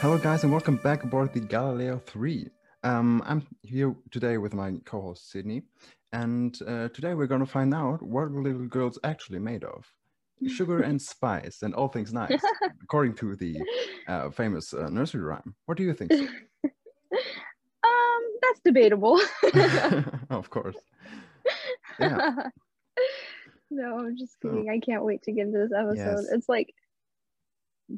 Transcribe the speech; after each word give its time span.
Hello, 0.00 0.16
guys, 0.16 0.42
and 0.44 0.52
welcome 0.52 0.76
back 0.76 1.04
aboard 1.04 1.32
the 1.34 1.40
Galileo 1.40 1.98
3. 2.06 2.48
Um, 2.82 3.22
I'm 3.26 3.46
here 3.62 3.94
today 4.10 4.38
with 4.38 4.54
my 4.54 4.72
co 4.86 5.00
host 5.00 5.30
Sydney, 5.30 5.62
and 6.12 6.58
uh, 6.66 6.88
today 6.88 7.14
we're 7.14 7.26
going 7.26 7.40
to 7.44 7.46
find 7.46 7.74
out 7.74 8.02
what 8.02 8.30
little 8.30 8.66
girl's 8.66 8.98
actually 9.04 9.38
made 9.38 9.62
of 9.64 9.86
sugar 10.48 10.80
and 10.80 11.00
spice 11.12 11.62
and 11.62 11.74
all 11.74 11.88
things 11.88 12.12
nice, 12.14 12.40
according 12.82 13.14
to 13.16 13.36
the 13.36 13.60
uh, 14.08 14.30
famous 14.30 14.72
uh, 14.72 14.88
nursery 14.88 15.22
rhyme. 15.22 15.54
What 15.66 15.76
do 15.76 15.84
you 15.84 15.94
think? 15.94 16.12
Um, 17.82 18.22
that's 18.42 18.60
debatable. 18.60 19.18
of 20.30 20.50
course. 20.50 20.76
Yeah. 21.98 22.34
no, 23.70 23.98
I'm 23.98 24.16
just 24.18 24.36
So- 24.42 24.50
kidding. 24.50 24.68
I 24.70 24.78
can't 24.78 25.04
wait 25.04 25.22
to 25.22 25.32
get 25.32 25.46
into 25.46 25.58
this 25.58 25.72
episode. 25.76 25.96
Yes. 25.96 26.28
It's 26.30 26.48
like 26.48 26.72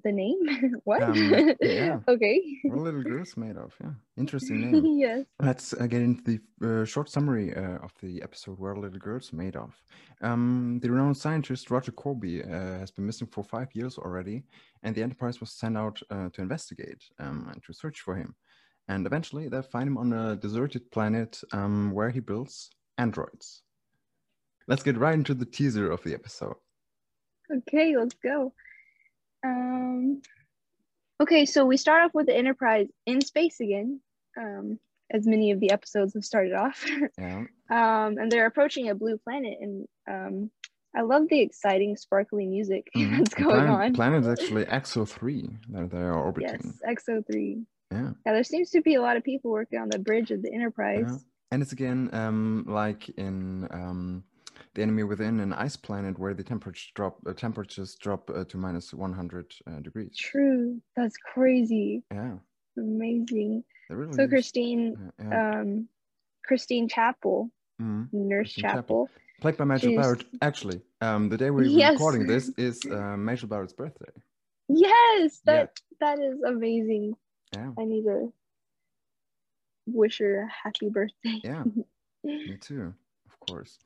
the 0.04 0.12
name? 0.12 0.38
what? 0.84 1.02
Um, 1.02 1.54
yeah. 1.60 1.98
okay. 2.08 2.40
What 2.64 2.78
a 2.78 2.80
little 2.80 3.02
girl's 3.02 3.36
made 3.36 3.56
of. 3.56 3.74
Yeah. 3.80 3.90
Interesting 4.16 4.70
name. 4.72 4.98
yes. 4.98 5.24
Let's 5.40 5.72
uh, 5.74 5.86
get 5.86 6.02
into 6.02 6.22
the 6.22 6.82
uh, 6.82 6.84
short 6.84 7.10
summary 7.10 7.54
uh, 7.54 7.78
of 7.78 7.92
the 8.00 8.22
episode 8.22 8.58
Where 8.58 8.76
Little 8.76 8.98
Girls 8.98 9.32
Made 9.32 9.56
Of. 9.56 9.74
Um, 10.22 10.78
the 10.82 10.90
renowned 10.90 11.16
scientist 11.16 11.70
Roger 11.70 11.92
Korby 11.92 12.46
uh, 12.46 12.78
has 12.78 12.90
been 12.90 13.06
missing 13.06 13.26
for 13.26 13.44
five 13.44 13.68
years 13.74 13.98
already, 13.98 14.44
and 14.82 14.94
the 14.94 15.02
Enterprise 15.02 15.40
was 15.40 15.50
sent 15.50 15.76
out 15.76 16.00
uh, 16.10 16.28
to 16.32 16.40
investigate 16.40 17.02
um, 17.18 17.48
and 17.52 17.62
to 17.64 17.72
search 17.72 18.00
for 18.00 18.16
him. 18.16 18.34
And 18.88 19.06
eventually, 19.06 19.48
they 19.48 19.62
find 19.62 19.88
him 19.88 19.98
on 19.98 20.12
a 20.12 20.36
deserted 20.36 20.90
planet 20.90 21.40
um, 21.52 21.92
where 21.92 22.10
he 22.10 22.20
builds 22.20 22.70
androids. 22.98 23.62
Let's 24.68 24.82
get 24.82 24.98
right 24.98 25.14
into 25.14 25.34
the 25.34 25.44
teaser 25.44 25.90
of 25.90 26.02
the 26.02 26.14
episode. 26.14 26.56
Okay, 27.50 27.96
let's 27.96 28.14
go. 28.22 28.52
Um 29.44 30.22
okay, 31.20 31.44
so 31.46 31.64
we 31.64 31.76
start 31.76 32.02
off 32.04 32.14
with 32.14 32.26
the 32.26 32.36
Enterprise 32.36 32.88
in 33.06 33.20
space 33.20 33.60
again. 33.60 34.00
Um, 34.38 34.78
as 35.12 35.26
many 35.26 35.50
of 35.50 35.60
the 35.60 35.70
episodes 35.70 36.14
have 36.14 36.24
started 36.24 36.54
off. 36.54 36.84
Yeah. 37.18 37.44
um, 37.70 38.16
and 38.18 38.30
they're 38.32 38.46
approaching 38.46 38.88
a 38.88 38.94
blue 38.94 39.18
planet 39.18 39.58
and 39.60 39.86
um 40.10 40.50
I 40.94 41.00
love 41.02 41.22
the 41.30 41.40
exciting 41.40 41.96
sparkly 41.96 42.46
music 42.46 42.90
Mhm. 42.96 43.18
that's 43.18 43.34
going 43.34 43.50
planet, 43.66 43.70
on. 43.70 43.94
Planet 43.94 44.20
is 44.22 44.28
actually 44.28 44.64
Exo 44.66 45.08
3 45.08 45.48
that 45.70 45.90
they 45.90 45.98
are 45.98 46.14
orbiting. 46.26 46.60
Yes, 46.62 46.80
Exo 46.86 47.24
three. 47.26 47.62
Yeah. 47.90 48.10
Yeah, 48.26 48.32
there 48.32 48.44
seems 48.44 48.70
to 48.70 48.80
be 48.82 48.94
a 48.94 49.02
lot 49.02 49.16
of 49.16 49.24
people 49.24 49.50
working 49.50 49.78
on 49.78 49.88
the 49.90 49.98
bridge 49.98 50.30
of 50.30 50.42
the 50.42 50.52
Enterprise. 50.52 51.04
Yeah. 51.06 51.16
And 51.50 51.62
it's 51.62 51.72
again 51.72 52.08
um, 52.14 52.64
like 52.66 53.08
in 53.10 53.68
um, 53.70 54.24
the 54.74 54.82
enemy 54.82 55.02
within 55.04 55.40
an 55.40 55.52
ice 55.52 55.76
planet 55.76 56.18
where 56.18 56.34
the 56.34 56.42
temperature 56.42 56.90
drop 56.94 57.18
uh, 57.26 57.32
temperatures 57.34 57.94
drop 57.96 58.30
uh, 58.30 58.44
to 58.44 58.56
minus 58.56 58.94
100 58.94 59.52
uh, 59.66 59.80
degrees. 59.80 60.16
True. 60.18 60.80
That's 60.96 61.16
crazy. 61.34 62.02
Yeah, 62.10 62.36
Amazing. 62.78 63.64
really. 63.90 64.12
So 64.14 64.22
use- 64.22 64.30
Christine, 64.30 65.12
yeah, 65.18 65.28
yeah. 65.28 65.60
um, 65.60 65.88
Christine 66.46 66.88
Chapel, 66.88 67.50
Mhm. 67.80 68.08
Nurse 68.12 68.54
Christine 68.54 68.62
Chapel. 68.62 69.06
Chapel. 69.06 69.10
Played 69.40 69.56
by 69.56 69.64
Majel 69.64 69.90
she's- 69.90 70.00
Barrett. 70.02 70.24
Actually, 70.40 70.80
um, 71.00 71.28
the 71.28 71.36
day 71.36 71.50
we're 71.50 71.64
Yes. 71.64 71.92
recording 71.94 72.26
this 72.26 72.48
is 72.56 72.80
uh, 72.86 73.16
Majel 73.18 73.48
Barrett's 73.48 73.72
birthday. 73.74 74.12
Yes, 74.68 75.40
Yeah. 75.44 75.52
that 75.52 75.80
that 76.00 76.18
is 76.20 76.40
amazing. 76.42 77.14
Yeah, 77.52 77.72
I 77.78 77.84
need 77.84 78.04
to 78.04 78.32
wish 79.86 80.18
her 80.20 80.42
a 80.44 80.48
happy 80.48 80.88
birthday. 80.88 81.40
yeah, 81.44 81.64
me 82.24 82.56
too, 82.60 82.94
of 83.26 83.40
course. 83.48 83.78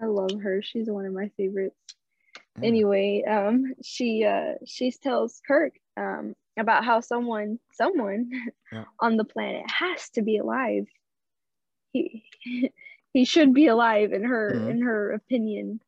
I 0.00 0.06
love 0.06 0.40
her. 0.42 0.62
She's 0.62 0.88
one 0.90 1.06
of 1.06 1.12
my 1.12 1.28
favorites. 1.36 1.76
Yeah. 2.56 2.68
Anyway, 2.68 3.22
um, 3.28 3.74
she 3.82 4.24
uh 4.24 4.54
she 4.66 4.90
tells 4.92 5.40
Kirk 5.46 5.74
um 5.96 6.34
about 6.58 6.84
how 6.84 7.00
someone 7.00 7.58
someone 7.72 8.30
Yeah. 8.72 8.84
on 9.00 9.16
the 9.16 9.24
planet 9.24 9.70
has 9.70 10.10
to 10.10 10.22
be 10.22 10.38
alive. 10.38 10.86
He 11.92 12.24
he 13.12 13.24
should 13.24 13.52
be 13.54 13.66
alive 13.66 14.12
in 14.12 14.22
her 14.24 14.58
Mhm. 14.58 14.70
in 14.70 14.82
her 14.82 15.12
opinion. 15.12 15.80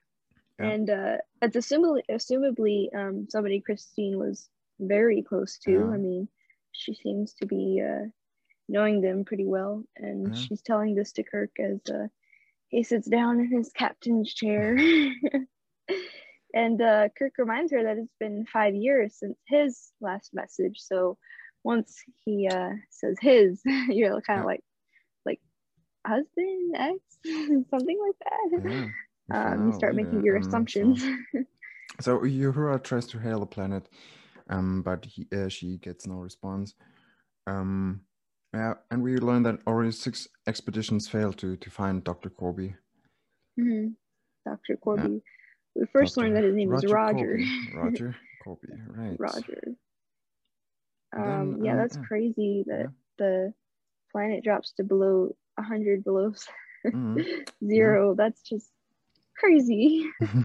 Yeah. 0.58 0.72
And 0.72 0.90
uh 0.90 1.18
it's 1.42 1.56
assumably 1.56 2.02
assumably 2.10 2.94
um 2.94 3.26
somebody 3.30 3.60
Christine 3.60 4.18
was 4.18 4.48
very 4.80 5.22
close 5.22 5.58
to. 5.60 5.70
Yeah. 5.72 5.90
I 5.92 5.98
mean, 5.98 6.28
she 6.72 6.94
seems 6.94 7.34
to 7.34 7.46
be 7.46 7.82
uh 7.82 8.06
knowing 8.68 9.00
them 9.00 9.24
pretty 9.24 9.46
well 9.46 9.84
and 9.96 10.34
Yeah. 10.34 10.36
she's 10.36 10.62
telling 10.62 10.94
this 10.94 11.12
to 11.12 11.22
Kirk 11.24 11.50
as 11.60 11.80
uh 11.90 12.08
he 12.68 12.82
sits 12.82 13.08
down 13.08 13.40
in 13.40 13.50
his 13.50 13.70
captain's 13.72 14.32
chair. 14.32 14.76
and 16.54 16.80
uh, 16.80 17.08
Kirk 17.18 17.32
reminds 17.38 17.72
her 17.72 17.82
that 17.82 17.98
it's 17.98 18.14
been 18.20 18.46
five 18.52 18.74
years 18.74 19.16
since 19.18 19.36
his 19.46 19.90
last 20.00 20.30
message. 20.34 20.76
So 20.78 21.16
once 21.64 21.96
he 22.24 22.48
uh, 22.48 22.70
says 22.90 23.16
his, 23.20 23.60
you're 23.88 24.20
kind 24.20 24.40
of 24.40 24.46
like, 24.46 24.60
like 25.26 25.40
husband, 26.06 26.74
ex, 26.76 26.98
something 27.70 27.98
like 28.06 28.16
that. 28.24 28.62
Yeah, 28.70 28.88
Um, 29.52 29.66
you 29.66 29.72
start 29.72 29.94
making 29.94 30.18
later, 30.18 30.26
your 30.26 30.36
um, 30.36 30.42
so- 30.42 30.48
assumptions. 30.48 31.04
So 32.00 32.18
Uhura 32.20 32.82
tries 32.82 33.06
to 33.08 33.18
hail 33.18 33.40
the 33.40 33.46
planet, 33.46 33.88
um, 34.50 34.82
but 34.82 35.04
he, 35.04 35.26
uh, 35.34 35.48
she 35.48 35.78
gets 35.78 36.06
no 36.06 36.16
response. 36.16 36.74
Um, 37.46 38.02
yeah, 38.54 38.74
and 38.90 39.02
we 39.02 39.16
learned 39.18 39.46
that 39.46 39.60
already 39.66 39.92
six 39.92 40.28
expeditions 40.46 41.08
failed 41.08 41.36
to 41.38 41.56
to 41.56 41.70
find 41.70 42.02
Dr. 42.04 42.30
Korby. 42.30 42.74
Mhm. 43.58 43.94
Dr. 44.46 44.76
Korby. 44.76 45.20
We 45.74 45.86
first 45.92 46.14
Dr. 46.14 46.24
learned 46.24 46.36
that 46.36 46.44
his 46.44 46.54
name 46.54 46.70
was 46.70 46.84
Roger. 46.86 47.38
Korby. 47.38 47.74
Roger 47.74 48.16
Korby, 48.46 48.72
right? 48.96 49.16
Roger. 49.20 49.60
And 51.12 51.24
then, 51.24 51.40
Um, 51.54 51.64
yeah, 51.64 51.72
um, 51.72 51.78
that's 51.78 51.96
yeah. 51.96 52.02
crazy 52.08 52.64
that 52.66 52.80
Yeah. 52.80 52.86
the 53.18 53.54
planet 54.12 54.44
drops 54.44 54.72
to 54.76 54.84
below 54.84 55.34
100 55.56 56.04
below 56.04 56.32
Mhm. 56.86 57.48
zero. 57.66 58.14
That's 58.14 58.42
just 58.42 58.72
crazy. 59.36 60.08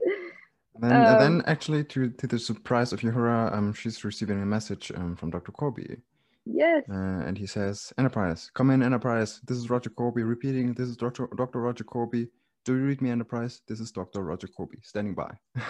Then, 0.80 1.06
uh, 1.06 1.16
then 1.20 1.34
Um, 1.34 1.44
actually, 1.46 1.84
to 1.94 2.10
to 2.10 2.26
the 2.26 2.40
surprise 2.40 2.92
of 2.94 3.02
Uhura, 3.02 3.54
um, 3.54 3.74
she's 3.74 4.04
receiving 4.04 4.42
a 4.42 4.46
message 4.46 4.92
um, 4.92 5.16
from 5.16 5.30
Dr. 5.30 5.52
Korby, 5.52 6.02
yes. 6.46 6.84
uh, 6.90 6.94
and 7.28 7.38
he 7.38 7.46
says, 7.48 7.94
"Enterprise, 7.98 8.50
come 8.54 8.70
in, 8.72 8.84
Enterprise. 8.84 9.42
This 9.48 9.58
is 9.58 9.70
Roger 9.70 9.90
Korby 9.90 10.28
repeating. 10.28 10.74
This 10.74 10.90
is 10.90 10.98
Dr. 10.98 11.28
Dr. 11.38 11.62
Roger 11.62 11.84
Korby. 11.84 12.28
Do 12.66 12.76
you 12.78 12.84
read 12.86 13.02
me, 13.02 13.10
Enterprise? 13.10 13.62
This 13.68 13.80
is 13.80 13.92
Dr. 13.92 14.22
Roger 14.24 14.48
Korby 14.48 14.84
standing 14.84 15.16
by." 15.16 15.32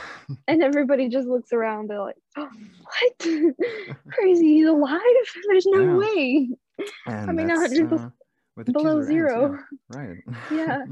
And 0.48 0.64
everybody 0.64 1.10
just 1.10 1.28
looks 1.28 1.52
around. 1.54 1.90
They're 1.90 2.00
like, 2.02 2.16
oh, 2.38 2.50
what? 2.84 3.20
crazy. 4.12 4.54
He's 4.56 4.68
alive? 4.68 5.02
There's 5.50 5.66
no 5.66 5.82
Yeah. 5.82 5.98
way. 5.98 6.50
and 7.08 7.36
mean, 7.36 7.48
that's, 7.48 7.62
100 7.62 7.94
uh, 7.94 8.10
below 8.72 9.00
teaser 9.00 9.00
ends, 9.00 9.08
zero. 9.08 9.60
yeah, 9.92 9.98
right. 10.00 10.18
Yeah. 10.52 10.86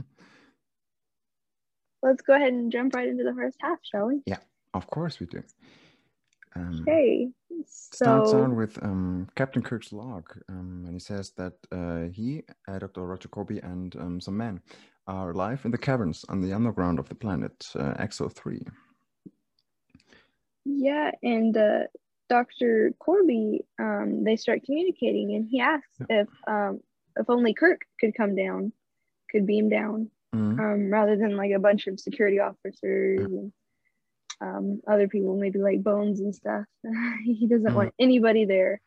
Let's 2.03 2.21
go 2.23 2.33
ahead 2.35 2.53
and 2.53 2.71
jump 2.71 2.95
right 2.95 3.07
into 3.07 3.23
the 3.23 3.33
first 3.33 3.57
half, 3.61 3.77
shall 3.83 4.07
we? 4.07 4.21
Yeah, 4.25 4.39
of 4.73 4.87
course 4.87 5.19
we 5.19 5.27
do. 5.27 5.43
Um, 6.55 6.81
Okay. 6.81 7.29
starts 7.65 8.31
So, 8.31 8.37
on 8.37 8.55
with 8.55 8.77
um, 8.83 9.27
Captain 9.35 9.61
Kirk's 9.61 9.91
log, 9.93 10.25
um, 10.49 10.83
and 10.85 10.93
he 10.93 10.99
says 10.99 11.31
that 11.31 11.53
uh, 11.71 12.07
he, 12.11 12.43
uh, 12.67 12.79
Dr. 12.79 13.05
Roger 13.05 13.29
Korby, 13.29 13.63
and 13.63 13.95
um, 13.97 14.19
some 14.21 14.37
men 14.37 14.61
are 15.07 15.31
alive 15.31 15.65
in 15.65 15.71
the 15.71 15.77
caverns 15.77 16.25
on 16.29 16.41
the 16.41 16.53
underground 16.53 16.99
of 16.99 17.09
the 17.09 17.15
planet 17.15 17.67
uh, 17.75 17.93
Exo 17.95 18.31
3. 18.31 18.65
yeah, 20.65 21.11
and 21.23 21.57
uh, 21.57 21.79
Dr. 22.29 22.93
Korby, 22.99 23.59
um, 23.79 24.23
they 24.23 24.35
start 24.35 24.63
communicating, 24.63 25.35
and 25.35 25.47
he 25.49 25.59
asks 25.59 25.97
if 26.09 26.27
um, 26.47 26.79
if 27.17 27.29
only 27.29 27.53
Kirk 27.53 27.81
could 27.99 28.15
come 28.15 28.35
down, 28.35 28.71
could 29.29 29.45
beam 29.45 29.69
down. 29.69 30.09
Mhm. 30.33 30.59
um, 30.59 30.89
rather 30.89 31.17
than 31.17 31.35
like 31.35 31.51
a 31.51 31.59
bunch 31.59 31.87
of 31.87 31.99
security 31.99 32.39
officers 32.39 33.19
and 33.29 33.51
um, 34.41 34.81
other 34.87 35.07
people, 35.07 35.37
maybe 35.37 35.59
like 35.59 35.83
Bones 35.83 36.19
and 36.19 36.33
stuff. 36.35 36.65
he 37.23 37.47
doesn't 37.47 37.71
Mhm. 37.71 37.75
want 37.75 37.93
anybody 37.99 38.45
there. 38.45 38.81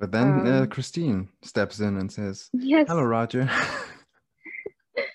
But 0.00 0.10
then 0.10 0.46
uh, 0.46 0.62
Um, 0.62 0.66
Christine 0.68 1.28
steps 1.42 1.78
in 1.80 1.96
and 1.96 2.10
says, 2.10 2.48
Yes. 2.52 2.86
Hello, 2.88 3.02
Roger. 3.04 3.48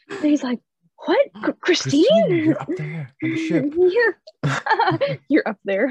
And 0.09 0.23
he's 0.23 0.41
like, 0.43 0.59
What? 1.05 1.27
Chr- 1.43 1.51
Christine? 1.59 2.05
you're 2.29 2.59
up 2.59 2.69
there 2.77 3.11
on 3.23 3.29
the 3.29 3.47
ship. 3.47 3.73
yeah. 3.77 5.15
You're 5.29 5.47
up 5.47 5.59
there. 5.65 5.89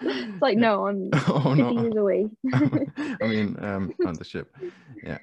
it's 0.00 0.40
like, 0.42 0.56
no, 0.56 0.86
I'm 0.86 1.10
50 1.12 1.30
oh, 1.32 1.54
no. 1.54 1.82
years 1.82 1.96
away. 1.96 2.28
I 2.54 3.26
mean, 3.26 3.56
um, 3.60 3.92
on 4.06 4.14
the 4.14 4.24
ship. 4.24 4.54
Yeah. 5.02 5.18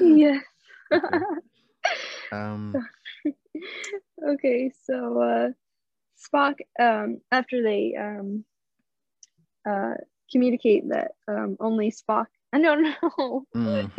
yeah. 0.00 0.38
um, 2.32 2.74
okay, 4.32 4.70
so 4.84 5.20
uh, 5.22 5.48
Spock, 6.18 6.56
um, 6.80 7.20
after 7.30 7.62
they 7.62 7.94
um, 7.98 8.44
uh, 9.68 9.94
communicate 10.30 10.88
that 10.88 11.12
um, 11.26 11.56
only 11.60 11.90
Spock, 11.90 12.26
I 12.52 12.60
don't 12.60 12.82
know, 12.82 13.44
mm. 13.54 13.90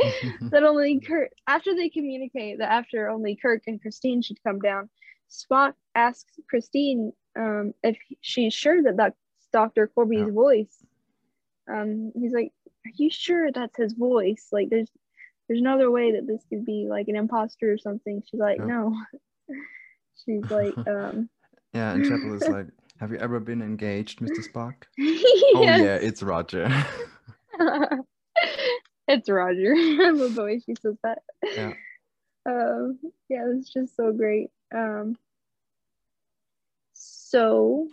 that 0.51 0.63
only 0.63 0.99
Kirk, 0.99 1.29
after 1.47 1.75
they 1.75 1.89
communicate 1.89 2.59
that 2.59 2.71
after 2.71 3.09
only 3.09 3.35
Kirk 3.35 3.63
and 3.67 3.81
Christine 3.81 4.21
should 4.21 4.41
come 4.43 4.59
down, 4.59 4.89
Spock 5.29 5.73
asks 5.93 6.39
Christine 6.49 7.13
um, 7.37 7.73
if 7.83 7.97
she's 8.21 8.53
sure 8.53 8.81
that 8.83 8.97
that's 8.97 9.17
Dr. 9.53 9.89
Korby's 9.95 10.27
Yeah. 10.27 10.31
voice. 10.31 10.83
um, 11.67 12.11
he's 12.15 12.33
like, 12.33 12.51
"Are 12.85 12.91
you 12.95 13.11
sure 13.11 13.51
that's 13.51 13.77
his 13.77 13.93
voice? 13.93 14.47
Like, 14.51 14.69
there's 14.69 14.89
there's 15.47 15.61
no 15.61 15.75
other 15.75 15.91
way 15.91 16.13
that 16.13 16.25
this 16.25 16.43
could 16.49 16.65
be 16.65 16.87
like 16.89 17.07
an 17.07 17.15
imposter 17.15 17.71
or 17.71 17.77
something." 17.77 18.23
She's 18.25 18.39
like, 18.39 18.57
Yeah. 18.57 18.65
"No." 18.65 18.95
She's 20.25 20.49
like, 20.49 20.75
um, 20.87 21.29
Yeah, 21.73 21.93
and 21.93 22.05
Chapel 22.05 22.33
is 22.33 22.47
like, 22.49 22.67
"Have 22.99 23.11
you 23.11 23.17
ever 23.17 23.39
been 23.39 23.61
engaged, 23.61 24.19
Mr. 24.19 24.47
Spock?" 24.47 24.83
yes. 24.97 25.23
Oh 25.55 25.63
yeah, 25.63 25.95
it's 25.95 26.21
Roger. 26.21 26.69
it's 29.07 29.29
Roger. 29.29 29.73
I 29.75 30.11
love 30.11 30.35
the 30.35 30.43
way 30.43 30.59
she 30.59 30.75
says 30.81 30.95
that. 31.03 31.19
Yeah. 31.43 31.73
Um, 32.45 32.99
yeah, 33.29 33.45
it's 33.55 33.71
just 33.71 33.95
so 33.95 34.11
great. 34.11 34.49
Um, 34.73 35.17
so 36.93 37.87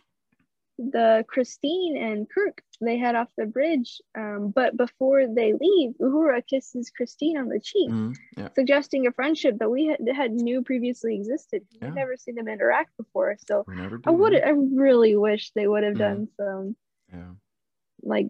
the 0.78 1.24
Christine 1.28 1.96
and 1.96 2.28
Kirk 2.28 2.62
they 2.80 2.98
head 2.98 3.14
off 3.14 3.28
the 3.36 3.46
bridge, 3.46 4.00
um, 4.16 4.52
but 4.54 4.76
before 4.76 5.26
they 5.26 5.52
leave, 5.54 5.94
Uhura 6.00 6.46
kisses 6.46 6.90
Christine 6.90 7.38
on 7.38 7.48
the 7.48 7.58
cheek, 7.60 7.90
Mhm, 7.90 8.14
Yeah, 8.36 8.48
suggesting 8.54 9.06
a 9.06 9.12
friendship 9.12 9.58
that 9.58 9.70
we 9.70 9.86
had, 9.86 10.06
had 10.14 10.32
knew 10.32 10.62
previously 10.62 11.14
existed. 11.14 11.66
Yeah. 11.70 11.86
We've 11.86 11.94
never 11.94 12.16
seen 12.16 12.34
them 12.34 12.48
interact 12.48 12.96
before, 12.98 13.36
so 13.46 13.64
I 14.04 14.10
would 14.10 14.34
I 14.34 14.50
really 14.50 15.16
wish 15.16 15.52
they 15.52 15.66
would 15.66 15.84
have 15.84 15.94
Mhm. 15.94 15.98
done 15.98 16.28
some 16.36 16.76
Yeah. 17.12 17.32
like 18.02 18.28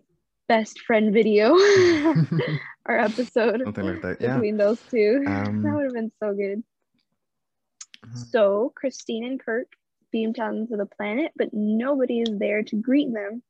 best 0.49 0.81
friend 0.81 1.13
video 1.13 1.55
or 2.87 2.99
episode 2.99 3.63
Something 3.65 3.85
like 3.87 4.03
that. 4.03 4.21
Yeah. 4.21 4.35
between 4.37 4.57
those 4.57 4.81
two. 4.85 5.25
Um, 5.27 5.63
that 5.63 5.75
would 5.75 5.85
have 5.85 5.95
been 5.95 6.13
so 6.21 6.33
good. 6.35 6.63
Mhm. 8.07 8.17
So 8.31 8.73
Christine 8.77 9.25
and 9.25 9.41
Kirk 9.41 9.73
beam 10.13 10.33
down 10.33 10.67
to 10.69 10.77
the 10.77 10.87
planet, 10.87 11.33
but 11.37 11.51
nobody 11.53 12.21
is 12.21 12.39
there 12.39 12.63
to 12.63 12.77
greet 12.77 13.13
them. 13.13 13.43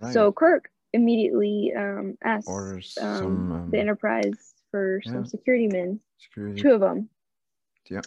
Right. 0.00 0.12
So 0.12 0.32
Kirk 0.32 0.70
immediately 0.92 1.72
um, 1.76 2.16
asks 2.24 2.48
um, 2.48 2.82
some 2.82 3.52
um, 3.52 3.70
the 3.70 3.78
Enterprise 3.78 4.54
for 4.70 5.00
yeah. 5.04 5.12
some 5.12 5.26
security 5.26 5.68
men, 5.68 6.00
security. 6.18 6.60
two 6.60 6.72
of 6.72 6.80
them. 6.80 7.08
Yeah. 7.88 8.02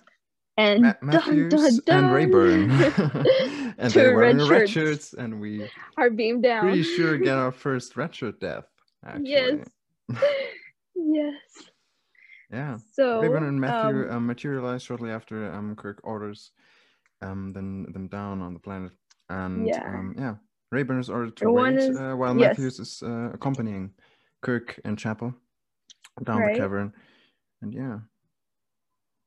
And 0.55 0.83
Ma- 0.83 0.93
Matthews 1.01 1.51
dun, 1.51 1.79
dun, 1.85 2.03
and 2.03 2.13
Rayburn, 2.13 2.71
and 3.79 3.91
they're 3.91 4.15
wearing 4.15 4.37
red 4.37 4.49
red 4.49 4.69
shirts. 4.69 4.71
shirts, 4.71 5.13
and 5.13 5.41
we 5.41 5.69
are 5.97 6.11
beamed 6.11 6.43
down. 6.43 6.61
pretty 6.61 6.83
sure 6.83 7.17
get 7.17 7.37
our 7.37 7.51
first 7.51 7.97
red 7.97 8.13
shirt 8.13 8.39
death. 8.39 8.65
Actually. 9.03 9.29
Yes. 9.31 9.67
yes. 10.95 11.33
Yeah. 12.51 12.77
So 12.93 13.19
Rayburn 13.19 13.43
and 13.45 13.59
Matthew 13.59 14.03
um, 14.09 14.17
um, 14.17 14.27
materialize 14.27 14.83
shortly 14.83 15.09
after 15.09 15.51
um, 15.51 15.75
Kirk 15.75 15.99
orders 16.03 16.51
um, 17.23 17.53
them 17.53 17.91
them 17.93 18.07
down 18.07 18.41
on 18.41 18.53
the 18.53 18.59
planet, 18.59 18.91
and 19.29 19.67
Yeah. 19.67 19.83
um, 19.87 20.15
yeah, 20.17 20.35
Rayburn 20.71 20.99
is 20.99 21.09
ordered 21.09 21.35
to 21.37 21.51
wait 21.51 21.75
is- 21.75 21.97
uh, 21.97 22.13
while 22.15 22.35
yes. 22.37 22.57
Matthews 22.57 22.79
is 22.79 23.03
uh, 23.03 23.31
accompanying 23.33 23.93
Kirk 24.41 24.79
and 24.85 24.97
Chapel 24.97 25.33
down 26.23 26.41
Right. 26.41 26.53
the 26.53 26.59
cavern, 26.59 26.93
and 27.61 27.73
yeah, 27.73 27.99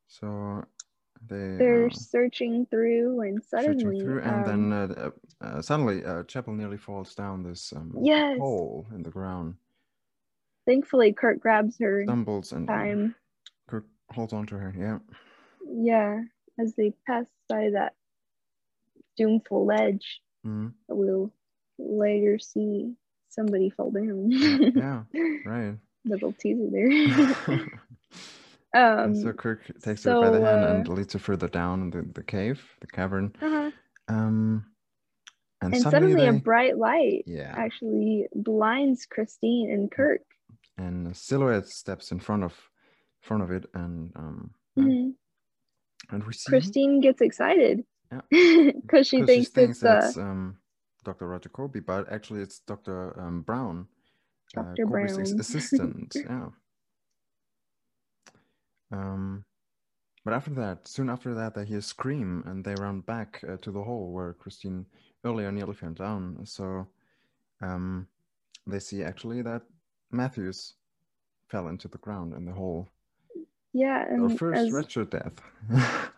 so 0.09 0.65
they 1.27 1.57
they're 1.59 1.87
uh, 1.87 1.91
searching 1.91 2.67
through 2.67 3.21
and 3.23 3.43
suddenly 3.43 4.01
through, 4.01 4.21
and 4.21 4.47
um, 4.47 4.71
then 4.71 4.73
uh, 4.73 5.11
uh, 5.41 5.63
suddenly 5.63 6.05
uh, 6.05 6.23
Chapel 6.25 6.53
nearly 6.55 6.77
falls 6.77 7.15
down 7.15 7.43
this 7.43 7.73
um, 7.75 7.93
Yes. 8.01 8.39
hole 8.39 8.87
in 8.95 9.03
the 9.03 9.11
ground, 9.11 9.55
thankfully 10.67 11.13
Kirk 11.13 11.41
grabs 11.41 11.79
her 11.79 12.05
stumbles, 12.05 12.53
and 12.53 12.69
time. 12.69 13.15
Kirk 13.69 13.87
holds 14.13 14.33
on 14.33 14.47
to 14.47 14.59
her. 14.59 14.75
Yeah. 14.77 14.99
Yeah, 15.69 16.23
as 16.59 16.75
they 16.75 16.93
pass 17.07 17.27
by 17.49 17.71
that 17.71 17.95
doomful 19.19 19.67
ledge, 19.67 20.21
Mhm. 20.45 20.73
we'll 20.89 21.33
later 21.79 22.39
see 22.39 22.95
somebody 23.29 23.71
fall 23.71 23.91
down. 23.91 24.31
Yeah. 24.75 25.05
Right. 25.45 25.77
Little 26.05 26.33
teaser 26.33 26.69
there. 26.71 26.89
um, 28.75 29.15
so 29.15 29.33
Kirk 29.33 29.61
takes 29.81 30.05
her 30.05 30.15
by 30.21 30.31
the 30.31 30.41
hand 30.41 30.65
uh, 30.65 30.69
and 30.69 30.89
leads 30.89 31.13
her 31.13 31.19
further 31.19 31.49
down 31.49 31.91
the, 31.91 32.03
the 32.03 32.23
cave, 32.23 32.63
the 32.81 32.87
cavern. 32.87 33.35
uh-huh. 33.41 33.71
Um, 34.09 34.67
and, 35.63 35.75
And 35.75 35.83
suddenly, 35.83 36.13
suddenly 36.13 36.29
a 36.39 36.41
bright 36.41 36.77
light 36.79 37.25
yeah, 37.27 37.55
actually 37.57 38.27
blinds 38.35 39.07
Christine 39.07 39.71
and 39.71 39.91
Kirk. 39.91 40.23
and 40.79 41.09
a 41.09 41.15
silhouette 41.15 41.69
steps 41.69 42.13
in 42.13 42.19
front 42.21 42.45
of 42.45 42.55
front 43.23 43.43
of 43.43 43.51
it, 43.51 43.67
and 43.75 44.13
um, 44.17 44.51
Mhm. 44.79 45.15
And 46.11 46.25
we 46.25 46.33
see 46.33 46.51
Christine 46.51 47.01
gets 47.01 47.21
excited 47.21 47.85
Yeah. 48.13 48.21
because 48.81 49.07
she 49.09 49.21
'cause 49.21 49.29
thinks, 49.29 49.57
it's 49.57 50.17
uh, 50.17 50.23
um, 50.23 50.59
Dr. 51.05 51.27
Roger 51.27 51.49
Korby, 51.49 51.85
but 51.85 52.11
actually 52.13 52.41
it's 52.43 52.61
Dr. 52.61 53.19
Um, 53.21 53.43
Brown, 53.43 53.89
uh, 54.57 54.63
Dr. 54.63 54.87
Brown. 54.87 55.21
assistant. 55.39 56.17
yeah. 56.31 56.49
Um, 58.93 59.45
but 60.25 60.33
after 60.35 60.51
that, 60.55 60.89
soon 60.89 61.09
after 61.11 61.35
that, 61.35 61.55
they 61.55 61.65
hear 61.65 61.79
a 61.79 61.83
scream 61.83 62.43
and 62.47 62.65
they 62.65 62.75
run 62.75 63.01
back 63.01 63.43
uh, 63.49 63.57
to 63.59 63.71
the 63.71 63.83
hall 63.83 64.13
where 64.13 64.33
Christine 64.35 64.87
earlier 65.25 65.53
nearly 65.53 65.75
fell 65.75 65.93
down. 65.93 66.45
So 66.47 66.87
um, 67.61 68.09
they 68.67 68.79
see 68.81 69.03
actually 69.03 69.43
that 69.43 69.63
Matthews 70.11 70.75
fell 71.49 71.69
into 71.69 71.89
the 71.89 71.99
ground 71.99 72.35
in 72.35 72.45
the 72.45 72.53
hole. 72.53 72.89
Yeah, 73.73 74.05
and 74.09 74.39
first 74.39 74.61
as 74.61 74.73
redshirt 74.73 75.11
death. 75.11 75.33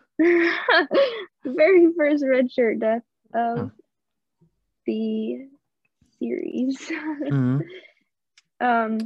very 1.45 1.87
first 1.97 2.23
red 2.25 2.51
shirt 2.51 2.79
death 2.79 3.03
of 3.33 3.57
Huh. 3.57 3.69
the 4.85 5.47
series. 6.19 6.77
Mhm. 7.31 7.61
um, 8.59 8.99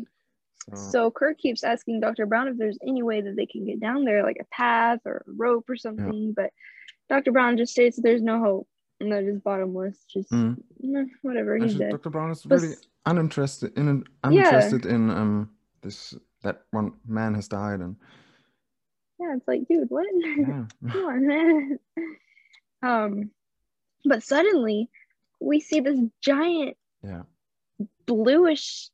So, 0.74 0.76
so 0.92 1.12
Kirk 1.12 1.38
keeps 1.38 1.64
asking 1.64 2.00
Dr. 2.00 2.26
Brown 2.26 2.48
if 2.48 2.58
there's 2.58 2.78
any 2.88 3.04
way 3.04 3.22
that 3.22 3.36
they 3.36 3.46
can 3.46 3.66
get 3.66 3.80
down 3.80 4.06
there, 4.06 4.24
like 4.24 4.38
a 4.40 4.46
path 4.46 5.00
or 5.06 5.24
a 5.28 5.32
rope 5.32 5.70
or 5.70 5.76
something, 5.76 6.34
but 6.34 6.52
Dr. 7.10 7.32
Brown 7.32 7.58
just 7.58 7.74
states 7.74 7.98
that 7.98 8.02
there's 8.04 8.22
no 8.22 8.40
hope 8.40 8.68
and 9.00 9.12
that 9.12 9.24
is 9.24 9.40
bottomless. 9.42 9.98
Just 10.06 10.32
Mhm. 10.32 10.58
eh, 10.84 11.06
whatever, 11.22 11.58
he's 11.58 11.76
dead. 11.76 11.92
Dr. 11.92 12.10
Brown 12.10 12.32
is 12.32 12.46
really 12.46 12.76
uninterested 13.06 13.78
in 13.78 13.86
Yeah. 13.88 14.02
uninterested 14.24 14.86
in 14.86 15.10
um 15.10 15.50
this 15.82 16.16
that 16.44 16.64
one 16.72 16.94
man 17.06 17.34
has 17.36 17.48
died 17.50 17.82
and 17.82 17.98
Yeah, 19.24 19.36
it's 19.38 19.48
like, 19.48 19.68
dude, 19.68 19.90
what? 19.90 20.06
yeah 20.14 20.66
Come 20.92 21.06
on, 21.06 21.28
man. 21.28 21.80
um, 22.82 23.32
but 24.06 24.22
suddenly 24.24 24.90
we 25.40 25.60
see 25.60 25.80
this 25.80 26.00
giant 26.22 26.76
yeah 27.04 27.24
bluish 28.06 28.90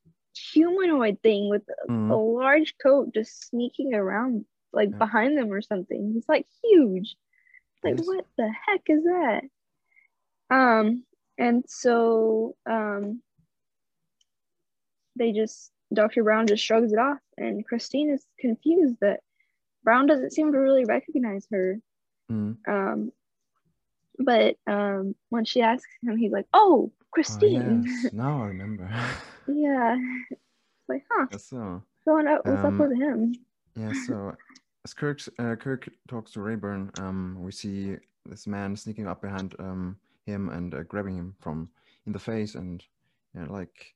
humanoid 0.52 1.20
thing 1.22 1.48
with 1.50 1.62
a, 1.68 1.90
Mhm. 1.90 2.10
a 2.10 2.14
large 2.14 2.74
coat 2.78 3.12
just 3.12 3.48
sneaking 3.48 3.94
around 3.94 4.44
like 4.72 4.90
Yeah. 4.90 4.98
behind 4.98 5.36
them 5.36 5.52
or 5.52 5.60
something. 5.62 6.14
It's 6.16 6.28
like 6.28 6.46
huge. 6.62 7.16
Like 7.82 7.96
Yes. 7.98 8.06
what 8.06 8.26
the 8.38 8.48
heck 8.66 8.82
is 8.88 9.02
that? 9.04 9.42
Um 10.50 11.04
and 11.38 11.64
so 11.68 12.56
um 12.66 13.22
they 15.16 15.32
just 15.32 15.72
Dr. 15.92 16.22
Brown 16.22 16.46
just 16.46 16.64
shrugs 16.64 16.92
it 16.92 16.98
off 17.00 17.18
and 17.36 17.66
Christine 17.66 18.10
is 18.10 18.24
confused 18.38 18.96
that 19.00 19.20
Brown 19.82 20.06
doesn't 20.06 20.32
seem 20.32 20.52
to 20.52 20.58
really 20.58 20.84
recognize 20.84 21.46
her. 21.50 21.80
Mhm. 22.30 22.56
Um 22.68 23.12
but 24.18 24.56
um 24.66 25.14
when 25.30 25.44
she 25.44 25.62
asks 25.62 25.88
him 26.02 26.16
he's 26.16 26.32
like, 26.32 26.46
"Oh, 26.52 26.92
Oh, 26.92 27.02
Christine." 27.10 27.84
yes 27.84 28.06
now 28.12 28.42
I 28.42 28.46
remember 28.48 28.88
Yeah. 29.46 29.96
It's 30.30 30.88
like, 30.88 31.04
huh, 31.10 31.26
Yes, 31.32 31.44
so 31.44 31.82
up, 32.06 32.46
what's 32.46 32.64
Um, 32.64 32.74
up 32.80 32.88
with 32.88 32.98
him? 32.98 33.34
yeah 33.76 33.92
so 33.92 34.34
as 34.84 34.94
Kirk's, 34.94 35.28
uh, 35.38 35.56
Kirk 35.56 35.88
talks 36.08 36.32
to 36.32 36.40
Rayburn 36.40 36.90
um 36.98 37.36
we 37.40 37.52
see 37.52 37.96
this 38.26 38.46
man 38.46 38.76
sneaking 38.76 39.06
up 39.06 39.22
behind 39.22 39.54
um 39.58 39.96
him 40.26 40.48
and 40.50 40.74
uh, 40.74 40.82
grabbing 40.82 41.16
him 41.16 41.34
from 41.40 41.68
in 42.06 42.12
the 42.12 42.18
face 42.18 42.54
and 42.54 42.82
you 43.34 43.40
know, 43.40 43.52
like 43.52 43.94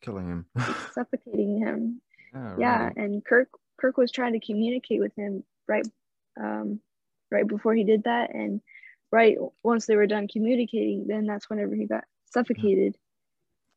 killing 0.00 0.26
him 0.28 0.46
Suffocating 0.92 1.58
him. 1.58 2.00
yeah, 2.32 2.54
Yeah, 2.58 2.82
really. 2.88 2.94
and 2.96 3.24
Kirk 3.24 3.48
Kirk 3.78 3.96
was 3.96 4.12
trying 4.12 4.32
to 4.34 4.44
communicate 4.44 5.00
with 5.00 5.14
him 5.16 5.44
right 5.66 5.86
um 6.40 6.80
right 7.30 7.46
before 7.46 7.74
he 7.74 7.84
did 7.84 8.04
that 8.04 8.34
and 8.34 8.60
right 9.10 9.36
once 9.62 9.86
they 9.86 9.96
were 9.96 10.06
done 10.06 10.28
communicating, 10.28 11.06
then 11.06 11.26
that's 11.26 11.48
whenever 11.48 11.74
he 11.74 11.86
got 11.86 12.04
suffocated. 12.26 12.96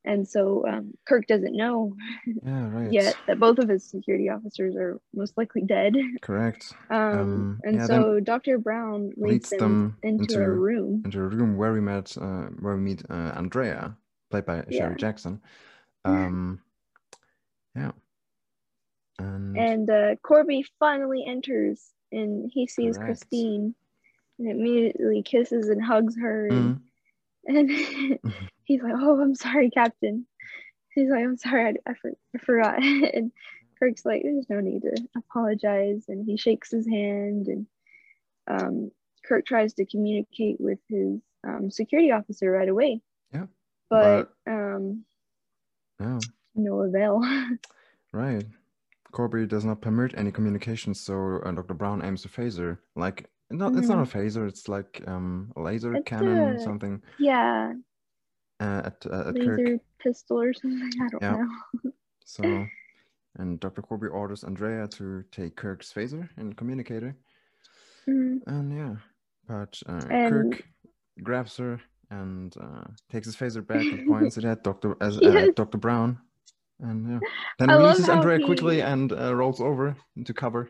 And 0.03 0.27
so 0.27 0.65
um, 0.67 0.93
Kirk 1.07 1.27
doesn't 1.27 1.55
know 1.55 1.95
yeah 2.45 2.69
right 2.69 2.91
yet 2.91 3.15
that 3.27 3.39
both 3.39 3.59
of 3.59 3.69
his 3.69 3.83
security 3.83 4.29
officers 4.29 4.75
are 4.75 4.99
most 5.13 5.37
likely 5.37 5.61
dead. 5.61 5.95
correct 6.21 6.73
Um, 6.89 7.19
Um, 7.19 7.59
and 7.63 7.75
yeah, 7.75 7.87
so 7.87 8.19
Dr. 8.19 8.57
Brown 8.57 9.13
leads, 9.15 9.21
leads 9.21 9.49
them, 9.49 9.59
them 9.59 9.95
into, 10.19 10.35
a 10.35 10.49
room. 10.49 11.01
into 11.05 11.19
a 11.19 11.27
room 11.27 11.55
where 11.55 11.71
we 11.71 11.81
met 11.81 12.17
uh, 12.19 12.47
where 12.59 12.75
we 12.75 12.81
meet 12.81 13.03
uh, 13.09 13.31
Andrea, 13.35 13.95
played 14.29 14.45
by 14.45 14.63
Sherry 14.69 14.95
Jackson. 14.95 15.39
Um, 16.03 16.59
yeah, 17.75 17.91
and, 19.23 19.57
And 19.57 19.89
uh, 19.89 20.15
Korby 20.25 20.63
finally 20.79 21.25
enters 21.27 21.91
and 22.11 22.49
he 22.53 22.67
sees 22.67 22.97
Correct. 22.97 23.19
Christine 23.21 23.75
and 24.39 24.49
immediately 24.49 25.21
kisses 25.23 25.69
and 25.69 25.83
hugs 25.83 26.17
her. 26.17 26.47
And, 26.47 26.77
Mhm. 26.77 26.81
and 27.47 27.69
he's 28.63 28.81
like, 28.81 28.95
Oh, 28.97 29.19
I'm 29.21 29.35
sorry, 29.35 29.69
Captain. 29.69 30.25
He's 30.93 31.09
like, 31.09 31.23
I'm 31.23 31.37
sorry, 31.37 31.77
I, 31.87 31.91
I, 31.91 31.93
for, 31.95 32.11
I 32.35 32.39
forgot. 32.39 32.83
and 32.83 33.31
Kirk's 33.79 34.05
like, 34.05 34.23
there's 34.23 34.49
no 34.49 34.59
need 34.59 34.81
to 34.83 35.07
apologize. 35.17 36.05
And 36.07 36.25
he 36.25 36.37
shakes 36.37 36.71
his 36.71 36.87
hand. 36.87 37.47
And 37.47 37.67
um, 38.47 38.91
Kirk 39.25 39.45
tries 39.45 39.73
to 39.75 39.85
communicate 39.85 40.59
with 40.59 40.79
his 40.89 41.19
um, 41.47 41.71
security 41.71 42.11
officer 42.11 42.51
right 42.51 42.69
away. 42.69 43.01
Yeah. 43.33 43.45
But, 43.89 44.29
but 44.45 44.51
um, 44.51 45.05
yeah. 45.99 46.21
no 46.55 46.81
avail. 46.81 47.21
right. 48.13 48.45
Korby 49.11 49.47
does 49.47 49.65
not 49.65 49.81
permit 49.81 50.13
any 50.17 50.31
communication, 50.31 50.93
so 50.93 51.41
uh, 51.45 51.51
Dr. 51.51 51.73
Brown 51.73 52.03
aims 52.03 52.25
a 52.25 52.29
phaser. 52.29 52.77
Like, 52.95 53.29
no, 53.49 53.67
mm-hmm. 53.67 53.79
it's 53.79 53.87
not 53.87 53.99
a 53.99 54.17
phaser, 54.17 54.47
it's 54.47 54.67
like 54.67 55.03
um, 55.07 55.51
a 55.55 55.61
laser 55.61 55.95
it's 55.95 56.07
cannon, 56.07 56.55
a, 56.55 56.59
something. 56.59 57.01
Yeah. 57.19 57.73
Uh, 58.59 58.81
at, 58.85 59.05
uh, 59.11 59.29
at 59.29 59.35
laser 59.35 59.55
Kirk. 59.55 59.81
pistol 59.99 60.41
or 60.41 60.53
something. 60.53 60.91
I 61.01 61.07
don't 61.09 61.21
yeah. 61.21 61.31
know. 61.83 61.91
so, 62.25 62.65
and 63.37 63.59
Dr. 63.59 63.81
Korby 63.81 64.11
orders 64.11 64.43
Andrea 64.43 64.87
to 64.87 65.23
take 65.31 65.55
Kirk's 65.55 65.91
phaser 65.91 66.29
and 66.37 66.55
communicator. 66.55 67.15
Mm-hmm. 68.07 68.49
And 68.49 68.77
yeah, 68.77 68.95
but 69.47 69.81
uh, 69.87 70.01
and... 70.09 70.53
Kirk 70.53 70.63
grabs 71.23 71.57
her 71.57 71.79
and 72.09 72.55
uh, 72.61 72.83
takes 73.11 73.25
his 73.25 73.35
phaser 73.35 73.65
back 73.65 73.81
and 73.81 74.07
points 74.09 74.37
it 74.37 74.45
at 74.45 74.63
Dr. 74.63 74.95
As, 75.01 75.17
uh, 75.17 75.21
yes. 75.21 75.49
Dr. 75.55 75.77
Brown. 75.77 76.19
And 76.81 77.09
yeah, 77.09 77.19
then 77.59 77.69
releases 77.69 78.09
Andrea 78.09 78.39
he... 78.39 78.45
quickly 78.45 78.81
and 78.81 79.11
uh, 79.11 79.35
rolls 79.35 79.61
over 79.61 79.95
into 80.15 80.33
cover. 80.33 80.69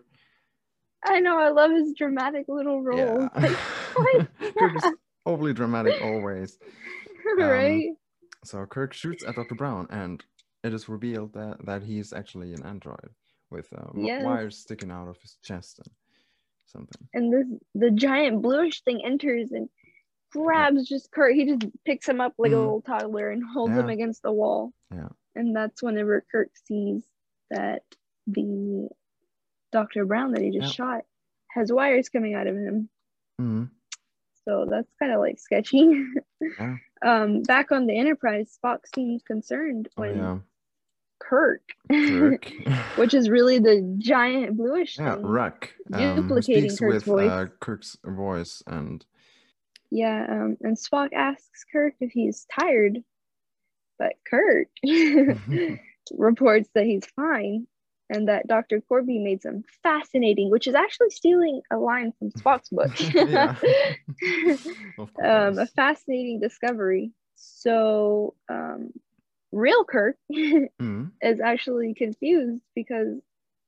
I 1.06 1.20
know. 1.20 1.39
I 1.39 1.50
love 1.50 1.72
his 1.72 1.94
dramatic 1.98 2.46
little 2.48 2.82
role. 2.82 3.30
Yeah. 3.39 3.56
Kirk 4.58 4.75
is 4.75 4.91
overly 5.25 5.53
dramatic 5.53 6.01
always. 6.01 6.60
right. 7.38 7.88
Um, 7.89 7.96
so 8.44 8.65
Kirk 8.65 8.94
shoots 8.94 9.24
at 9.25 9.36
Dr. 9.36 9.56
Brown, 9.56 9.88
and 9.89 10.24
it 10.63 10.74
is 10.74 10.89
revealed 10.89 11.34
that 11.34 11.65
that 11.65 11.84
he's 11.84 12.13
actually 12.13 12.53
an 12.53 12.63
android 12.63 13.10
with 13.50 13.72
uh, 13.74 13.89
yes. 13.96 14.24
wires 14.24 14.58
sticking 14.58 14.91
out 14.91 15.08
of 15.08 15.18
his 15.22 15.38
chest 15.44 15.80
and 15.80 15.94
something. 16.65 17.08
And 17.13 17.34
this 17.34 17.60
the 17.74 17.91
giant 17.91 18.41
bluish 18.41 18.84
thing 18.84 19.01
enters 19.03 19.51
and 19.51 19.70
grabs 20.32 20.89
yeah. 20.89 20.98
just 20.98 21.12
Kirk. 21.12 21.34
He 21.34 21.46
just 21.46 21.65
picks 21.86 22.08
him 22.08 22.22
up 22.22 22.34
like 22.38 22.51
mm. 22.51 22.56
a 22.56 22.60
little 22.60 22.82
toddler 22.82 23.32
and 23.32 23.44
holds 23.44 23.74
yeah. 23.74 23.80
him 23.80 23.89
against 23.89 24.22
the 24.22 24.32
wall. 24.32 24.72
Yeah. 24.94 25.10
And 25.35 25.55
that's 25.55 25.81
whenever 25.81 26.25
Kirk 26.31 26.50
sees 26.65 27.03
that 27.50 27.83
the 28.27 28.89
Dr. 29.71 30.05
Brown 30.05 30.33
that 30.33 30.41
he 30.41 30.51
just 30.51 30.77
yeah. 30.77 30.85
shot 30.85 31.01
has 31.51 31.71
wires 31.71 32.09
coming 32.09 32.33
out 32.33 32.47
of 32.47 32.55
him. 32.55 32.89
Mm. 33.39 33.69
So 34.45 34.65
that's 34.69 34.91
kind 35.00 35.13
of 35.13 35.19
like 35.19 35.39
sketchy. 35.39 36.05
yeah. 36.59 36.75
um, 37.05 37.43
back 37.43 37.71
on 37.71 37.85
the 37.85 37.97
Enterprise, 37.97 38.57
Spock 38.63 38.79
seems 38.93 39.21
concerned 39.23 39.89
oh, 39.97 40.01
when 40.01 40.19
oh, 40.19 40.23
yeah. 40.23 40.39
Kirk, 41.19 41.61
Kirk. 41.89 42.51
which 42.95 43.13
is 43.13 43.29
really 43.29 43.59
the 43.59 43.95
giant 44.00 44.57
bluish 44.57 44.97
yeah, 44.97 45.15
thing, 45.15 45.23
Ruk, 45.23 45.69
um, 45.93 46.15
duplicating 46.15 46.75
Kirk's 46.75 46.81
with, 46.81 47.03
voice. 47.05 47.29
Uh, 47.29 47.45
Kirk's 47.59 47.97
voice 48.03 48.63
and 48.65 49.05
yeah, 49.91 50.25
um, 50.29 50.57
and 50.61 50.77
Spock 50.77 51.09
asks 51.13 51.65
Kirk 51.71 51.95
if 52.00 52.11
he's 52.11 52.47
tired, 52.59 53.03
but 54.01 54.13
Kirk 54.27 54.67
reports 56.12 56.70
that 56.74 56.86
he's 56.86 57.05
fine 57.15 57.67
and 58.10 58.27
that 58.27 58.48
Dr. 58.48 58.81
Korby 58.81 59.22
made 59.22 59.43
some 59.43 59.63
fascinating, 59.84 60.50
which 60.50 60.67
is 60.67 60.74
actually 60.74 61.12
stealing 61.12 61.62
a 61.72 61.77
line 61.77 62.12
from 62.17 62.31
Spock's 62.31 62.70
book. 62.70 62.91
um, 65.24 65.60
a 65.60 65.67
fascinating 65.67 66.39
discovery. 66.39 67.12
So, 67.36 68.34
um, 68.50 68.91
real 69.51 69.84
Kirk 69.84 70.17
mm-hmm. 70.31 71.05
is 71.22 71.39
actually 71.39 71.93
confused 71.93 72.62
because 72.75 73.20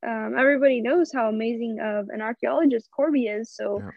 um, 0.04 0.34
everybody 0.36 0.80
knows 0.80 1.12
how 1.12 1.28
amazing 1.28 1.78
of 1.80 2.08
an 2.08 2.20
archaeologist 2.20 2.88
Korby 2.96 3.40
is. 3.40 3.54
So, 3.54 3.78
yeah. 3.78 3.90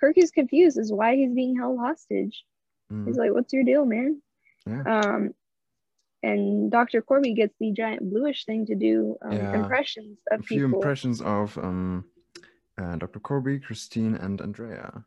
Kirk 0.00 0.16
is 0.16 0.30
confused 0.30 0.78
as 0.78 0.90
why 0.90 1.16
he's 1.16 1.34
being 1.34 1.56
held 1.56 1.78
hostage. 1.78 2.44
Mm-hmm. 2.90 3.06
He's 3.06 3.16
like, 3.16 3.32
"What's 3.32 3.52
your 3.52 3.62
deal, 3.62 3.84
man?" 3.84 4.20
Yeah. 4.66 4.82
Um, 4.82 5.34
and 6.22 6.70
Dr. 6.70 7.02
Korby 7.02 7.34
gets 7.34 7.54
the 7.58 7.72
giant 7.72 8.08
bluish 8.08 8.44
thing 8.44 8.66
to 8.66 8.74
do 8.74 9.16
um, 9.22 9.32
yeah. 9.32 9.54
impressions 9.54 10.18
of 10.30 10.40
a 10.40 10.42
few 10.42 10.66
people. 10.66 10.78
impressions 10.78 11.20
of 11.20 11.56
um, 11.58 12.04
uh, 12.80 12.96
Dr. 12.96 13.20
Korby, 13.20 13.62
Christine, 13.62 14.14
and 14.14 14.40
Andrea. 14.40 15.04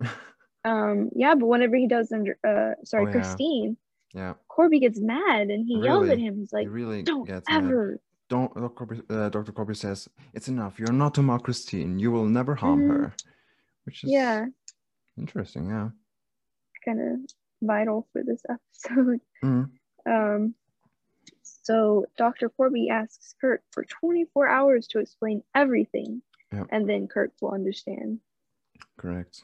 um, 0.64 1.10
yeah, 1.14 1.34
but 1.34 1.46
whenever 1.46 1.76
he 1.76 1.88
does, 1.88 2.12
uh, 2.12 2.74
sorry, 2.84 3.04
oh, 3.04 3.06
yeah. 3.06 3.12
Christine, 3.12 3.76
yeah, 4.14 4.34
Korby 4.50 4.80
gets 4.80 5.00
mad 5.00 5.48
and 5.48 5.66
he 5.66 5.76
really? 5.76 5.86
yells 5.86 6.08
at 6.10 6.18
him. 6.18 6.38
He's 6.38 6.52
like, 6.52 6.62
he 6.62 6.68
really 6.68 7.02
"Don't 7.02 7.28
ever." 7.48 7.90
Mad. 7.92 7.98
Don't 8.28 8.54
Dr. 8.54 8.84
Korby, 8.84 9.10
uh, 9.10 9.28
Dr. 9.30 9.52
Korby 9.52 9.74
says 9.74 10.06
it's 10.34 10.48
enough. 10.48 10.78
You're 10.78 10.92
not 10.92 11.14
to 11.14 11.22
mock 11.22 11.44
Christine. 11.44 11.98
You 11.98 12.10
will 12.10 12.26
never 12.26 12.54
harm 12.54 12.80
mm-hmm. 12.80 12.90
her, 12.90 13.14
which 13.84 14.04
is 14.04 14.10
yeah 14.10 14.44
interesting. 15.16 15.70
Yeah, 15.70 15.88
kind 16.84 17.00
of 17.00 17.30
vital 17.62 18.06
for 18.12 18.22
this 18.22 18.42
episode. 18.48 19.20
Mm. 19.42 19.70
Um, 20.08 20.54
so 21.42 22.06
Dr. 22.16 22.50
Korby 22.50 22.90
asks 22.90 23.34
Kirk 23.40 23.62
for 23.72 23.84
24 23.84 24.48
hours 24.48 24.86
to 24.88 25.00
explain 25.00 25.42
everything, 25.54 26.22
yep. 26.52 26.66
and 26.70 26.88
then 26.88 27.08
Kirk 27.08 27.32
will 27.40 27.52
understand. 27.52 28.20
Correct. 28.96 29.42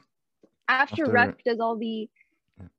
After, 0.69 1.03
after 1.03 1.13
Ruk 1.13 1.43
does 1.45 1.61
all 1.61 1.77
the 1.77 2.09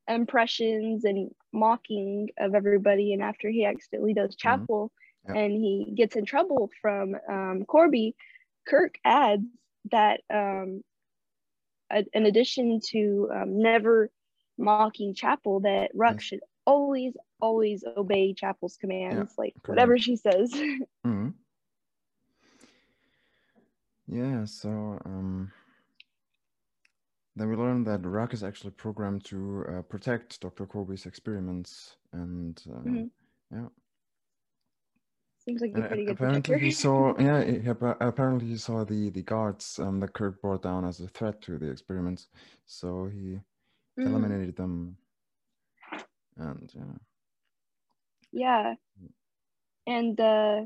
impressions 0.08 1.06
and 1.06 1.34
mocking 1.52 2.30
of 2.40 2.56
everybody, 2.56 3.14
and 3.14 3.22
after 3.22 3.50
he 3.50 3.66
accidentally 3.66 4.14
does 4.14 4.32
mm-hmm. 4.32 4.48
chapel 4.48 4.92
mm-hmm. 5.28 5.38
and 5.38 5.52
he 5.52 5.92
gets 5.96 6.16
in 6.16 6.26
trouble 6.26 6.70
from 6.82 7.16
um, 7.30 7.66
Korby, 7.68 8.14
Kirk 8.68 8.96
adds 9.04 9.46
that 9.92 10.22
um, 10.34 10.84
a, 11.92 12.04
in 12.14 12.26
addition 12.26 12.80
to 12.92 13.30
um, 13.34 13.62
never 13.62 14.10
mocking 14.58 15.14
chapel, 15.14 15.62
that 15.62 15.92
Ruk 15.94 16.16
yes. 16.16 16.24
should 16.24 16.40
always, 16.66 17.14
always 17.42 17.84
obey 17.98 18.34
Chapel's 18.34 18.78
commands, 18.78 19.34
yeah, 19.38 19.44
like 19.44 19.54
correct. 19.54 19.68
whatever 19.68 19.98
she 19.98 20.16
says. 20.16 20.52
mm-hmm. 21.06 21.30
Yeah, 24.08 24.46
so 24.46 25.00
um, 25.06 25.52
then 27.36 27.50
we 27.50 27.56
learned 27.56 27.88
that 27.88 28.06
Ruk 28.06 28.34
is 28.34 28.44
actually 28.44 28.72
programmed 28.72 29.24
to 29.26 29.66
uh, 29.68 29.82
protect 29.82 30.40
Dr. 30.42 30.66
Korby's 30.66 31.06
experiments, 31.06 31.96
and 32.14 32.62
uh, 32.70 32.80
mm-hmm. 32.80 33.06
yeah. 33.52 33.68
Seems 35.48 35.62
like 35.62 35.78
a 35.78 35.88
pretty 35.88 36.06
good 36.06 36.14
apparently 36.14 36.58
he 36.58 36.72
saw 36.72 37.16
yeah 37.20 37.44
he, 37.44 37.62
apparently 37.68 38.48
he 38.48 38.58
saw 38.58 38.84
the 38.84 39.12
the 39.12 39.22
guards 39.22 39.78
um, 39.78 40.00
that 40.00 40.14
Kirk 40.14 40.42
brought 40.42 40.64
down 40.64 40.86
as 40.86 41.00
a 41.00 41.08
threat 41.08 41.40
to 41.44 41.60
the 41.60 41.70
experiments, 41.70 42.30
so 42.66 43.08
he 43.14 43.38
mm. 44.00 44.08
eliminated 44.08 44.56
them 44.56 44.98
and 46.38 46.72
yeah 46.74 46.82
yeah 48.36 48.74
and 49.88 50.20
uh 50.20 50.62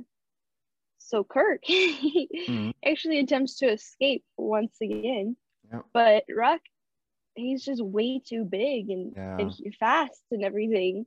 so 0.98 1.24
kirk 1.24 1.62
mm-hmm. 1.70 2.72
actually 2.86 3.20
attempts 3.20 3.58
to 3.60 3.68
escape 3.72 4.24
once 4.38 4.76
again 4.82 5.38
yep. 5.72 5.86
but 5.94 6.24
Ruk 6.36 6.62
he's 7.36 7.64
just 7.64 7.82
way 7.82 8.20
too 8.26 8.44
big 8.44 8.90
and, 8.90 9.14
yeah. 9.16 9.38
and 9.38 9.76
fast 9.80 10.22
and 10.32 10.44
everything 10.44 11.06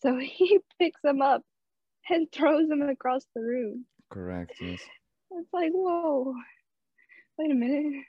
so 0.00 0.16
he 0.22 0.60
picks 0.78 1.00
him 1.02 1.22
up 1.22 1.42
and 2.10 2.30
throws 2.30 2.70
him 2.70 2.82
across 2.82 3.24
the 3.34 3.42
room 3.42 3.86
correct 4.12 4.52
yes 4.60 4.80
it's 5.30 5.52
like 5.52 5.72
whoa 5.72 6.34
wait 7.38 7.50
a 7.50 7.54
minute 7.54 8.04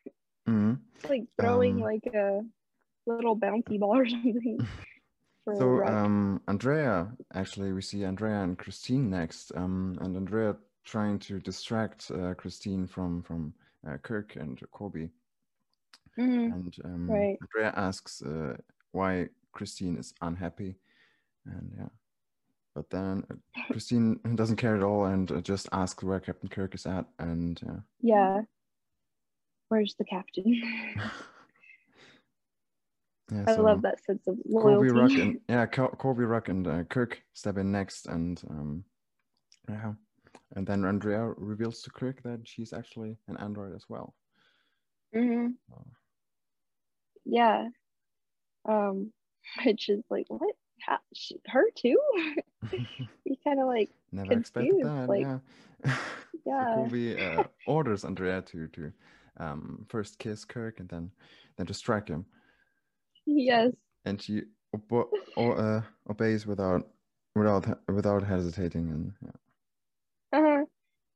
mm-hmm. 0.48 0.74
like 1.10 1.24
throwing 1.40 1.76
um, 1.76 1.80
like 1.80 2.06
a 2.14 2.42
little 3.06 3.38
bouncy 3.38 3.80
ball 3.80 3.98
or 3.98 4.08
something 4.08 4.60
so 5.46 5.84
um, 5.86 6.42
Andrea, 6.48 7.12
actually, 7.34 7.74
we 7.74 7.82
see 7.82 8.06
Andrea 8.06 8.42
and 8.42 8.58
Christine 8.58 9.10
next, 9.10 9.52
um, 9.56 9.98
and 10.02 10.16
Andrea 10.16 10.56
trying 10.86 11.20
to 11.20 11.40
distract 11.40 12.12
uh, 12.12 12.34
Christine 12.34 12.88
from 12.88 13.22
from 13.24 13.54
uh, 13.88 13.98
Kirk 13.98 14.36
and 14.38 14.60
Korby. 14.72 15.10
Mm-hmm. 16.18 16.54
And 16.54 16.76
um, 16.86 17.12
right. 17.12 17.38
Andrea 17.42 17.74
asks 17.76 18.22
uh, 18.22 18.56
why 18.92 19.30
Christine 19.52 19.98
is 19.98 20.14
unhappy, 20.22 20.76
and 21.46 21.74
yeah, 21.78 21.90
but 22.74 22.90
then 22.90 23.24
uh, 23.30 23.36
Christine 23.72 24.20
doesn't 24.36 24.58
care 24.58 24.78
at 24.78 24.84
all 24.84 25.06
and 25.06 25.30
uh, 25.32 25.42
just 25.42 25.68
asks 25.74 26.04
where 26.04 26.20
Captain 26.20 26.50
Kirk 26.50 26.74
is 26.74 26.86
at, 26.86 27.06
and 27.20 27.60
yeah. 27.66 27.80
Yeah. 28.02 28.42
Where's 29.68 29.96
the 29.98 30.06
captain? 30.06 30.62
Yeah, 33.32 33.46
I 33.48 33.56
so 33.56 33.62
love 33.62 33.82
that 33.84 34.03
sense 34.03 34.27
of 34.27 34.38
loyalty. 34.46 34.89
Korby 34.89 35.01
Ruk 35.01 35.12
and 35.12 35.39
yeah, 35.50 35.65
Korby 35.65 36.27
Ruk 36.30 36.50
and 36.50 36.68
uh, 36.68 36.84
Kirk 36.84 37.22
step 37.34 37.58
in 37.58 37.72
next, 37.72 38.08
and 38.08 38.42
um, 38.50 38.84
yeah, 39.70 39.94
and 40.56 40.68
then 40.68 40.86
Andrea 40.86 41.34
reveals 41.38 41.82
to 41.84 41.89
Kirk 41.89 42.22
that 42.24 42.42
she's 42.44 42.74
actually 42.74 43.18
an 43.27 43.38
android 43.38 43.75
as 43.75 43.86
well. 43.88 44.13
Mm-hmm. 45.15 45.51
Yeah, 47.25 47.70
um, 48.68 49.12
which 49.65 49.89
is 49.89 50.03
like 50.10 50.25
what? 50.27 50.56
how, 50.86 51.00
she, 51.13 51.38
her 51.48 51.65
too. 51.75 51.98
you 52.72 53.36
kind 53.44 53.60
of 53.60 53.68
like 53.68 53.89
Never 54.12 54.34
expected 54.34 54.72
confused, 54.72 54.89
that. 54.89 55.10
like, 55.10 55.22
yeah. 55.22 55.39
yeah. 56.46 56.75
So 56.75 56.82
Korby 56.82 57.39
uh, 57.39 57.44
orders 57.68 58.06
Andrea 58.06 58.42
to 58.42 58.68
to 58.68 58.92
um, 59.38 59.86
first 59.89 60.20
kiss 60.20 60.46
Kirk 60.46 60.80
and 60.80 60.89
then 60.89 61.12
then 61.58 61.65
to 61.68 61.74
strike 61.74 62.08
him, 62.08 62.25
yes. 63.25 63.72
and 64.06 64.22
she 64.22 64.44
obo- 64.74 65.10
o- 65.38 65.51
uh, 65.53 65.82
obeys 66.10 66.46
without 66.46 66.88
without 67.36 67.65
without 67.88 68.24
hesitating. 68.24 68.89
And 68.89 69.13
yeah. 69.24 70.39
Uh-huh. 70.39 70.65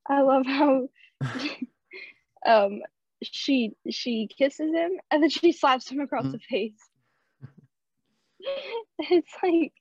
I 0.10 0.22
love 0.22 0.46
how 0.46 0.90
um 2.46 2.82
she 3.24 3.72
she 3.90 4.28
kisses 4.38 4.72
him 4.74 4.92
and 5.12 5.22
then 5.24 5.30
she 5.30 5.52
slaps 5.52 5.90
him 5.90 6.00
across 6.00 6.26
Mhm. 6.26 6.32
the 6.34 6.40
face. 6.40 6.80
it's 9.00 9.32
like 9.44 9.74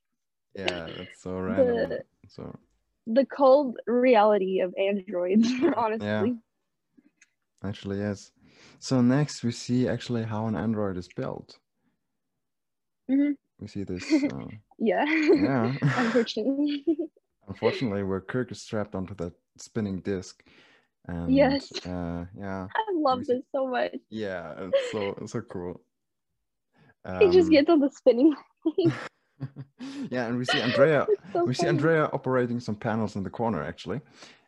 yeah, 0.54 0.88
that's 0.96 1.20
so 1.22 1.38
random. 1.38 1.90
the 1.90 2.04
So 2.28 2.58
the 3.06 3.26
cold 3.26 3.76
reality 3.86 4.60
of 4.60 4.74
androids, 4.78 5.48
honestly. 5.76 6.06
Yeah. 6.06 6.26
actually, 7.62 7.98
yes. 7.98 8.32
So 8.78 9.00
next 9.00 9.44
we 9.44 9.52
see 9.52 9.86
actually 9.88 10.24
how 10.24 10.46
an 10.46 10.56
android 10.56 10.96
is 10.96 11.08
built. 11.14 11.58
Mhm. 13.10 13.36
We 13.60 13.68
see 13.68 13.84
this. 13.84 14.04
Uh, 14.32 14.48
Yeah. 14.78 15.04
yeah. 15.06 15.72
Unfortunately. 15.96 16.84
Unfortunately, 17.48 18.02
where 18.02 18.20
Kirk 18.20 18.50
is 18.52 18.60
strapped 18.60 18.94
onto 18.94 19.14
that 19.14 19.32
spinning 19.56 20.00
disc. 20.00 20.42
And 21.08 21.30
Yes. 21.32 21.70
uh, 21.86 22.26
yeah, 22.36 22.66
I 22.74 22.82
love 22.94 23.24
see- 23.24 23.34
this 23.34 23.44
so 23.52 23.66
much. 23.68 23.94
yeah, 24.10 24.52
it's 24.58 24.90
so 24.90 25.16
it's 25.22 25.32
so 25.32 25.40
cool. 25.42 25.80
he 27.20 27.30
just 27.30 27.46
Um, 27.48 27.50
gets 27.50 27.70
on 27.70 27.78
the 27.80 27.90
spinning. 27.90 28.34
yeah, 30.10 30.26
and 30.26 30.36
we 30.38 30.44
see 30.44 30.60
Andrea. 30.60 31.06
So 31.32 31.44
we 31.44 31.54
see. 31.54 31.68
Andrea 31.68 32.10
operating 32.12 32.58
some 32.60 32.74
panels 32.76 33.14
in 33.16 33.22
the 33.22 33.30
corner 33.30 33.62
actually, 33.62 34.00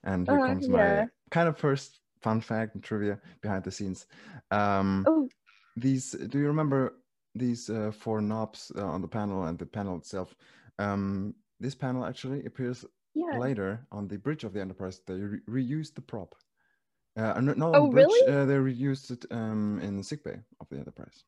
and 0.03 0.27
here 0.27 0.39
Uh, 0.41 0.47
comes 0.47 0.69
yeah. 0.69 0.77
my 1.03 1.07
kind 1.31 1.49
of 1.49 1.57
first 1.57 2.01
fun 2.21 2.41
fact 2.41 2.75
and 2.75 2.83
trivia 2.83 3.21
behind 3.41 3.63
the 3.65 3.71
scenes. 3.71 4.07
Um, 4.51 5.05
Oh, 5.07 5.29
these 5.77 6.11
do 6.13 6.39
you 6.39 6.49
remember 6.49 6.95
these 7.35 7.71
uh, 7.71 7.91
four 7.93 8.21
knobs 8.21 8.73
uh, 8.77 8.85
on 8.85 9.03
the 9.03 9.09
panel 9.09 9.45
and 9.45 9.59
the 9.59 9.67
panel 9.67 9.97
itself? 9.97 10.35
Um, 10.79 11.35
this 11.61 11.75
panel 11.75 12.05
actually 12.05 12.45
appears 12.45 12.85
yeah. 13.15 13.39
later 13.39 13.87
on 13.91 14.09
the 14.09 14.19
bridge 14.19 14.45
of 14.45 14.53
the 14.53 14.61
Enterprise. 14.61 15.01
They 15.07 15.15
re- 15.15 15.41
reused 15.49 15.95
the 15.95 16.03
prop. 16.03 16.35
Uh, 17.17 17.41
no, 17.41 17.53
not 17.55 17.71
on 17.71 17.75
Oh, 17.75 17.83
the 17.85 17.89
bridge. 17.89 18.07
really? 18.07 18.33
Uh, 18.33 18.45
they 18.45 18.55
reused 18.55 19.11
it 19.11 19.25
um, 19.33 19.81
in 19.83 19.97
the 19.97 20.05
sickbay 20.05 20.39
of 20.61 20.69
the 20.69 20.77
Enterprise. 20.77 21.25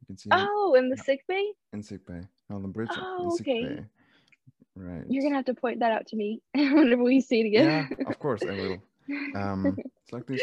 You 0.00 0.06
can 0.06 0.16
see 0.16 0.30
Oh, 0.32 0.74
in 0.78 0.88
the 0.88 0.96
Yeah. 0.96 1.02
sick 1.02 1.26
bay? 1.28 1.52
in 1.72 1.82
sickbay, 1.82 2.22
on 2.48 2.62
the 2.62 2.68
bridge. 2.68 2.90
Oh, 2.96 3.24
the 3.24 3.30
okay. 3.32 3.60
sickbay. 3.60 3.84
Right. 4.76 5.04
You're 5.08 5.22
gonna 5.22 5.36
have 5.36 5.44
to 5.46 5.54
point 5.54 5.80
that 5.80 5.92
out 5.92 6.06
to 6.08 6.16
me 6.16 6.40
whenever 6.54 7.02
we 7.02 7.20
see 7.20 7.40
it 7.40 7.46
again. 7.46 7.64
Yeah, 7.64 7.86
of 8.06 8.18
course 8.18 8.42
I 8.48 8.54
will. 8.54 8.82
Um, 9.34 9.76
it's 10.02 10.12
like 10.12 10.26
this. 10.26 10.40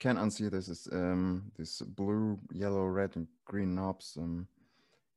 Can't 0.00 0.18
unsee 0.18 0.50
this. 0.50 0.68
Is 0.68 0.88
um 0.92 1.52
this 1.56 1.80
blue, 1.82 2.38
yellow, 2.52 2.84
red, 2.86 3.16
and 3.16 3.28
green 3.44 3.74
knobs. 3.74 4.16
Um, 4.20 4.48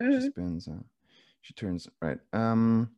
she 0.10 0.20
Mhm. 0.20 0.22
spins. 0.22 0.68
Uh, 0.68 0.84
she 1.42 1.54
turns 1.54 1.88
right. 2.02 2.20
Um, 2.34 2.92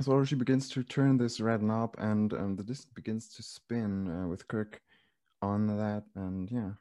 so 0.00 0.24
she 0.24 0.34
begins 0.36 0.68
to 0.70 0.82
turn 0.82 1.18
this 1.18 1.40
red 1.40 1.62
knob, 1.62 1.94
and 1.98 2.32
um, 2.34 2.56
the 2.56 2.64
disc 2.64 2.88
begins 2.94 3.28
to 3.36 3.42
spin 3.42 4.08
uh, 4.08 4.28
with 4.28 4.48
Kirk 4.48 4.80
on 5.42 5.66
that, 5.68 6.04
and 6.14 6.50
yeah, 6.50 6.72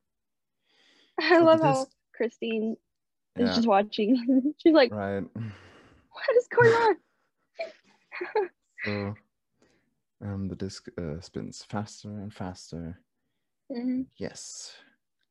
I 1.21 1.39
So 1.39 1.43
love 1.43 1.61
how 1.61 1.87
Christine 2.15 2.77
is 3.37 3.53
yeah, 3.53 3.55
just 3.55 3.67
watching. 3.67 4.53
She's 4.59 4.73
like, 4.73 4.87
right. 4.89 5.23
what 6.11 6.37
is 6.37 6.47
going 6.49 6.71
on? 6.71 6.95
So, 8.83 9.17
um, 10.21 10.47
the 10.47 10.55
disc 10.55 10.87
uh, 10.97 11.19
spins 11.21 11.63
faster 11.63 12.09
and 12.19 12.33
faster. 12.33 12.99
Mhm. 13.71 14.05
Yes. 14.17 14.73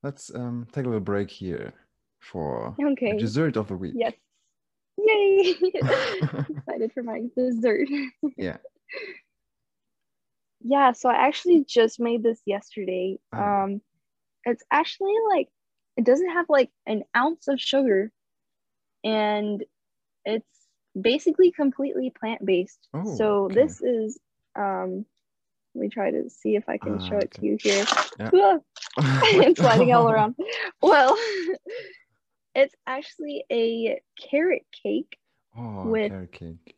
Let's 0.03 0.35
um 0.35 0.67
take 0.73 0.85
a 0.85 0.89
little 0.89 1.01
break 1.01 1.31
here 1.31 1.73
for 2.21 2.77
Okay. 2.81 3.17
dessert 3.19 3.57
of 3.57 3.69
the 3.69 3.77
week. 3.77 3.95
Yes. 3.97 4.15
Yay! 4.99 5.55
Excited 6.49 6.93
for 6.93 7.03
my 7.03 7.23
dessert. 7.37 7.89
Yeah. 8.37 8.59
Yeah, 10.69 10.93
so 10.93 11.09
I 11.09 11.27
actually 11.27 11.65
just 11.65 12.01
made 12.01 12.23
this 12.25 12.41
yesterday. 12.45 13.19
Oh. 13.33 13.39
Um, 13.39 13.83
it's 14.45 14.65
actually 14.71 15.15
like 15.29 15.49
it 15.97 16.05
doesn't 16.05 16.31
have 16.31 16.47
like 16.49 16.71
an 16.87 17.05
ounce 17.17 17.47
of 17.47 17.61
sugar, 17.61 18.11
and 19.05 19.63
it's 20.25 20.49
basically 21.01 21.53
completely 21.53 22.11
plant-based. 22.11 22.89
Oh, 22.95 23.17
so 23.17 23.45
okay. 23.45 23.55
this 23.55 23.81
is 23.81 24.19
um, 24.59 25.07
let 25.77 25.83
me 25.83 25.89
try 25.91 26.11
to 26.11 26.31
see 26.31 26.57
if 26.57 26.69
I 26.69 26.79
can 26.79 26.95
Ah, 26.95 26.99
show 27.09 27.19
it 27.19 27.31
to 27.33 27.45
you 27.45 27.59
here. 27.61 27.85
Yeah. 28.19 28.31
it's 28.99 29.61
sliding 29.61 29.93
all 29.93 30.09
around. 30.11 30.37
Well, 30.81 31.17
it's 32.55 32.75
actually 32.87 33.45
a 33.53 34.01
carrot 34.31 34.65
cake, 34.83 35.19
Oh, 35.57 35.87
with- 35.87 36.11
carrot 36.13 36.33
cake. 36.33 36.77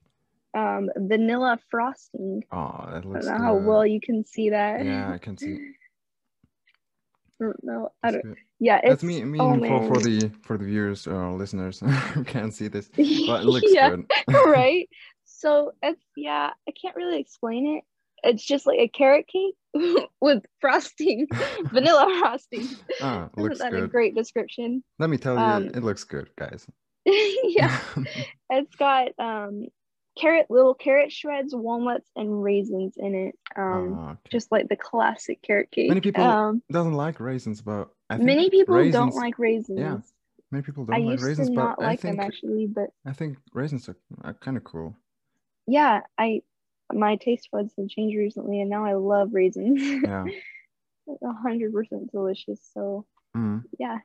um, 0.55 0.91
vanilla 0.97 1.61
frosting. 1.71 2.43
Oh, 2.51 2.87
that 2.89 2.97
I 2.97 3.01
don't 3.01 3.13
looks 3.13 3.27
know 3.27 3.39
how 3.39 3.55
well 3.55 3.87
you 3.87 4.01
can 4.01 4.25
see 4.27 4.51
that. 4.51 4.85
Yeah, 4.85 5.13
I 5.13 5.19
can 5.19 5.37
see. 5.39 5.75
No, 7.63 7.93
I 8.03 8.11
don't. 8.11 8.23
good. 8.25 8.37
Yeah, 8.59 8.79
it's 8.79 8.89
That's 8.89 9.03
me. 9.05 9.23
Me 9.23 9.39
oh, 9.41 9.61
for, 9.61 9.87
for 9.87 10.01
the 10.01 10.29
for 10.43 10.59
the 10.59 10.65
viewers 10.65 11.07
or 11.07 11.31
listeners 11.35 11.79
who 11.79 12.25
can't 12.25 12.53
see 12.53 12.67
this, 12.67 12.89
but 13.29 13.43
it 13.43 13.47
looks 13.47 13.73
yeah, 13.73 13.91
good. 13.91 14.07
right. 14.47 14.89
So 15.25 15.71
it's 15.85 16.03
yeah, 16.17 16.51
I 16.69 16.73
can't 16.73 16.97
really 16.97 17.21
explain 17.21 17.77
it. 17.77 17.85
It's 18.23 18.45
just 18.45 18.67
like 18.67 18.79
a 18.79 18.89
carrot 18.89 19.27
cake 19.29 19.55
with 20.21 20.45
frosting, 20.61 21.27
vanilla 21.73 22.07
frosting. 22.21 22.69
Isn't 23.01 23.37
looks 23.37 23.59
that 23.59 23.75
a 23.75 23.87
great 23.87 24.15
description? 24.15 24.83
Let 24.99 25.11
me 25.11 25.19
tell 25.19 25.35
you, 25.35 25.43
um, 25.45 25.71
it 25.75 25.83
looks 25.83 26.05
good, 26.05 26.31
guys. 26.37 26.67
yeah, 27.05 27.79
it's 28.51 28.75
got 28.77 29.09
um 29.19 29.67
carrot, 30.19 30.47
little 30.51 30.75
carrot 30.75 31.13
shreds, 31.13 31.55
walnuts, 31.55 32.11
and 32.17 32.43
raisins 32.43 32.95
in 32.97 33.15
it. 33.15 33.35
Um, 33.57 33.95
Ah, 33.95 34.11
okay. 34.11 34.19
just 34.31 34.51
like 34.51 34.69
the 34.69 34.77
classic 34.77 35.41
carrot 35.43 35.71
cake. 35.71 35.89
Many 35.89 36.01
people 36.01 36.25
Um, 36.25 36.63
doesn't 36.71 36.95
like 36.95 37.21
raisins, 37.21 37.63
but 37.63 37.89
I 38.11 38.17
think 38.17 38.27
many 38.27 38.51
people 38.51 38.91
don't 38.91 39.15
like 39.15 39.39
raisins. 39.39 39.79
yeah, 39.79 39.99
Many 40.51 40.63
people 40.63 40.85
don't 40.85 40.97
I 40.97 40.99
like 41.01 41.13
used 41.13 41.25
raisins, 41.25 41.49
to 41.51 41.55
but 41.55 41.63
not 41.63 41.79
I 41.81 41.83
like 41.91 42.01
think 42.01 42.17
them 42.19 42.27
actually, 42.27 42.67
but 42.67 42.91
I 43.07 43.13
think 43.13 43.39
raisins 43.55 43.89
are, 43.89 43.97
are 44.25 44.35
kind 44.35 44.57
of 44.57 44.65
cool. 44.65 44.95
yeah, 45.67 46.01
I 46.17 46.43
my 46.93 47.17
taste 47.17 47.49
buds 47.53 47.73
have 47.79 47.89
changed 47.89 48.17
recently, 48.17 48.61
and 48.61 48.71
now 48.71 48.85
I 48.85 48.95
love 48.95 49.31
raisins. 49.33 49.83
Yeah. 49.83 50.25
A 51.23 51.33
hundred 51.33 51.73
percent 51.73 52.11
delicious. 52.13 52.61
So 52.75 53.07
Mm. 53.37 53.63
yeah, 53.79 53.99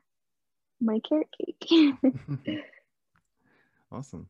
my 0.82 1.00
carrot 1.00 1.28
cake. 1.32 2.04
awesome. 3.92 4.28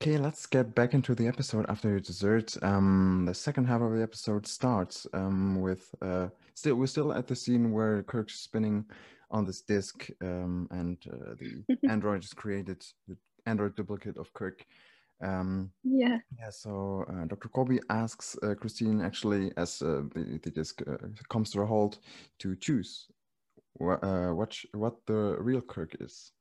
Okay, 0.00 0.16
let's 0.16 0.46
get 0.46 0.74
back 0.74 0.94
into 0.94 1.14
the 1.14 1.26
episode 1.26 1.66
after 1.68 1.90
your 1.90 2.00
dessert. 2.00 2.56
Um, 2.62 3.24
the 3.26 3.34
second 3.34 3.66
half 3.66 3.82
of 3.82 3.92
the 3.92 4.02
episode 4.02 4.46
starts 4.46 5.06
um, 5.12 5.60
with 5.60 5.94
uh, 6.00 6.28
still 6.54 6.76
we're 6.76 6.86
still 6.86 7.12
at 7.12 7.26
the 7.26 7.36
scene 7.36 7.72
where 7.72 8.02
Kirk's 8.02 8.40
spinning 8.40 8.84
on 9.30 9.44
this 9.44 9.60
disc, 9.62 10.08
um, 10.22 10.66
and 10.70 10.98
uh, 11.12 11.34
the 11.38 11.64
android 11.90 12.24
is 12.24 12.32
created, 12.32 12.84
the 13.08 13.16
android 13.44 13.76
duplicate 13.76 14.16
of 14.16 14.32
Kirk. 14.32 14.64
Um, 15.22 15.70
yeah. 15.82 16.18
yeah, 16.38 16.50
so 16.50 17.04
uh, 17.08 17.24
Dr. 17.26 17.48
Korby 17.48 17.80
asks 17.88 18.36
uh, 18.42 18.54
Christine 18.54 19.00
actually, 19.00 19.52
as 19.56 19.82
uh, 19.82 20.02
the, 20.14 20.38
the 20.42 20.50
disc 20.50 20.82
uh, 20.86 20.96
comes 21.28 21.50
to 21.52 21.60
a 21.62 21.66
halt, 21.66 21.98
to 22.40 22.54
choose 22.56 23.08
wha- 23.78 23.98
uh, 24.02 24.34
what 24.34 24.56
what 24.72 24.94
the 25.06 25.36
real 25.38 25.60
Kirk 25.60 25.96
is. 26.00 26.32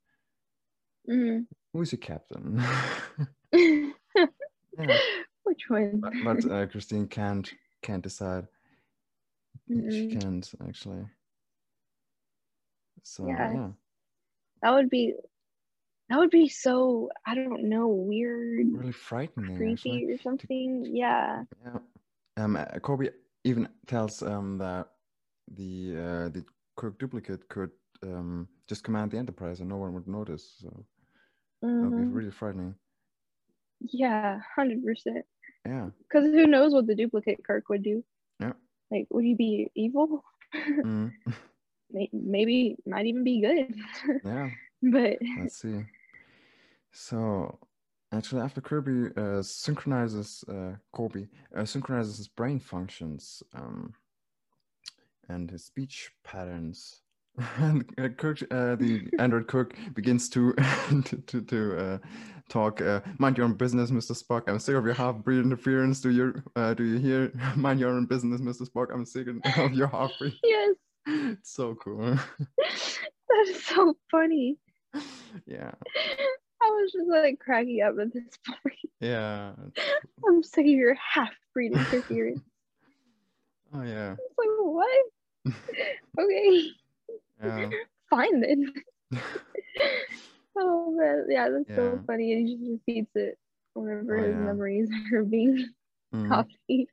Mhm. 1.07 1.45
Who 1.73 1.81
is 1.81 1.91
your 1.91 1.99
captain? 1.99 2.61
yeah, 3.53 4.97
Which 5.43 5.69
one? 5.69 6.01
but, 6.01 6.13
but 6.23 6.45
uh, 6.51 6.65
Christine 6.67 7.07
can't 7.07 7.53
can't 7.81 8.03
decide. 8.03 8.47
She 9.69 9.77
Mm-mm. 9.77 10.11
can't 10.21 10.51
actually. 10.67 11.05
So 13.03 13.27
Yeah. 13.27 13.53
yeah, 13.53 13.69
that 14.61 14.73
would 14.73 14.89
be 14.89 15.13
that 16.09 16.19
would 16.19 16.29
be 16.31 16.47
so 16.49 17.09
I 17.25 17.35
don't 17.35 17.69
know 17.69 17.87
weird, 17.87 18.67
really 18.67 18.91
frightening. 18.91 19.55
creepy 19.57 19.71
Actually. 19.73 20.13
or 20.13 20.17
something. 20.17 20.89
Yeah. 20.93 21.43
Yeah. 21.63 21.79
Um, 22.37 22.55
uh, 22.55 22.65
Korby 22.79 23.11
even 23.43 23.67
tells 23.87 24.21
um 24.21 24.57
that 24.59 24.87
the 25.47 25.95
uh, 25.97 26.29
the 26.29 26.43
Kirk 26.75 26.97
duplicate 26.99 27.47
could 27.49 27.71
um 28.03 28.47
just 28.67 28.83
command 28.83 29.11
the 29.11 29.17
Enterprise 29.17 29.59
and 29.59 29.69
no 29.69 29.77
one 29.77 29.93
would 29.93 30.07
notice. 30.07 30.57
So 30.61 30.85
that 31.79 31.87
would 31.87 31.95
be 31.95 32.03
Mhm. 32.03 32.11
really 32.11 32.31
frightening. 32.31 32.75
Yeah, 33.91 34.39
hundred 34.55 34.83
percent. 34.83 35.25
Yeah. 35.65 35.89
Because 36.03 36.25
who 36.25 36.47
knows 36.47 36.73
what 36.73 36.87
the 36.87 36.95
duplicate 36.95 37.43
Kirk 37.43 37.69
would 37.69 37.83
do? 37.83 38.03
Yeah. 38.39 38.53
Like, 38.91 39.07
would 39.11 39.25
he 39.25 39.33
be 39.35 39.69
evil? 39.75 40.23
Mm. 40.83 41.13
Maybe 42.13 42.77
might 42.85 43.05
even 43.05 43.23
be 43.23 43.41
good. 43.41 43.75
yeah. 44.23 44.49
but 44.81 45.17
Let's 45.35 45.55
see. 45.57 45.85
So 46.97 47.59
actually, 48.13 48.41
after 48.41 48.61
Kirby 48.61 49.11
uh, 49.17 49.41
synchronizes 49.41 50.45
uh, 50.47 50.75
Korby 50.95 51.27
uh, 51.55 51.65
synchronizes 51.65 52.17
his 52.17 52.29
brain 52.29 52.57
functions 52.57 53.43
um, 53.53 53.93
and 55.27 55.51
his 55.51 55.65
speech 55.65 56.11
patterns. 56.23 57.01
and 57.57 57.83
uh, 57.97 58.07
Kirk, 58.07 58.41
uh, 58.49 58.75
the 58.77 59.09
android 59.19 59.47
Kirk, 59.47 59.75
begins 59.93 60.29
to 60.29 60.53
to 61.03 61.17
to, 61.27 61.41
to 61.41 61.77
uh, 61.77 61.97
talk. 62.47 62.79
Uh, 62.79 63.01
mind 63.17 63.37
your 63.37 63.45
own 63.45 63.55
business, 63.55 63.91
Mr. 63.91 64.15
Spock. 64.15 64.43
I'm 64.47 64.57
sick 64.57 64.75
of 64.75 64.85
your 64.85 64.93
half-breed 64.93 65.39
interference. 65.39 65.99
Do 65.99 66.11
you 66.11 66.41
uh, 66.55 66.73
do 66.75 66.85
you 66.85 66.97
hear? 66.97 67.33
Mind 67.57 67.81
your 67.81 67.89
own 67.89 68.05
business, 68.05 68.39
Mr. 68.39 68.65
Spock. 68.69 68.87
I'm 68.93 69.05
sick 69.05 69.27
of 69.57 69.73
your 69.73 69.87
half-breed. 69.87 70.33
Yes, 70.45 70.75
It's 71.07 71.51
so 71.51 71.75
cool. 71.75 72.17
that 72.57 73.45
is 73.49 73.65
so 73.65 73.97
funny. 74.09 74.57
yeah, 75.45 75.71
was 76.85 76.93
just 76.93 77.09
like 77.09 77.39
cracking 77.39 77.81
up 77.81 77.95
at 78.01 78.13
this 78.13 78.37
point. 78.47 78.77
yeah. 79.01 79.51
I'm 80.27 80.43
sick 80.43 80.65
of 80.65 80.71
your 80.71 80.95
half-breed 80.95 81.71
interference. 81.73 82.41
Oh 83.73 83.83
yeah, 83.83 84.15
It's 84.17 84.35
like 84.37 84.49
what? 84.57 85.05
okay, 86.19 86.71
yeah. 87.43 87.73
fine 88.09 88.41
then. 88.41 88.73
Oh 90.57 90.91
man, 90.97 91.25
yeah, 91.29 91.49
that's 91.49 91.73
so 91.75 92.01
funny. 92.07 92.33
And 92.33 92.47
he 92.47 92.55
just 92.57 92.71
repeats 92.87 93.15
it 93.15 93.37
whenever 93.73 94.17
Oh, 94.17 94.23
his 94.23 94.35
yeah. 94.35 94.37
memories 94.37 94.89
are 95.13 95.23
being 95.23 95.69
Mm, 96.13 96.27
copied. 96.27 96.87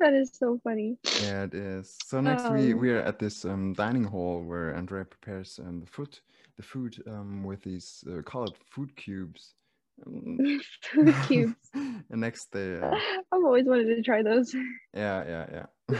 that 0.00 0.14
is 0.14 0.30
so 0.34 0.60
funny. 0.64 0.98
yeah, 1.18 1.44
it 1.44 1.54
is. 1.54 1.90
So 1.90 2.20
next 2.20 2.50
we 2.50 2.72
Um, 2.72 2.74
we 2.74 2.90
are 2.90 3.00
at 3.00 3.18
this 3.18 3.44
um, 3.44 3.72
dining 3.74 4.04
hall 4.04 4.42
where 4.42 4.74
Andrea 4.74 5.04
prepares 5.04 5.58
um, 5.64 5.80
the 5.80 5.86
food, 5.86 6.18
the 6.56 6.62
food 6.62 7.02
um, 7.06 7.44
with 7.44 7.62
these 7.62 8.04
uh, 8.10 8.22
colored 8.22 8.52
food 8.70 8.94
cubes. 8.96 9.54
Um, 10.04 10.60
Food 10.92 11.14
cubes. 11.28 11.54
and 11.74 12.20
next 12.20 12.50
they, 12.50 12.80
uh, 12.80 12.90
I've 13.32 13.44
always 13.44 13.64
wanted 13.64 13.94
to 13.94 14.02
try 14.02 14.24
those. 14.24 14.52
yeah, 14.92 15.46
yeah, 15.52 15.62
yeah. 15.92 15.98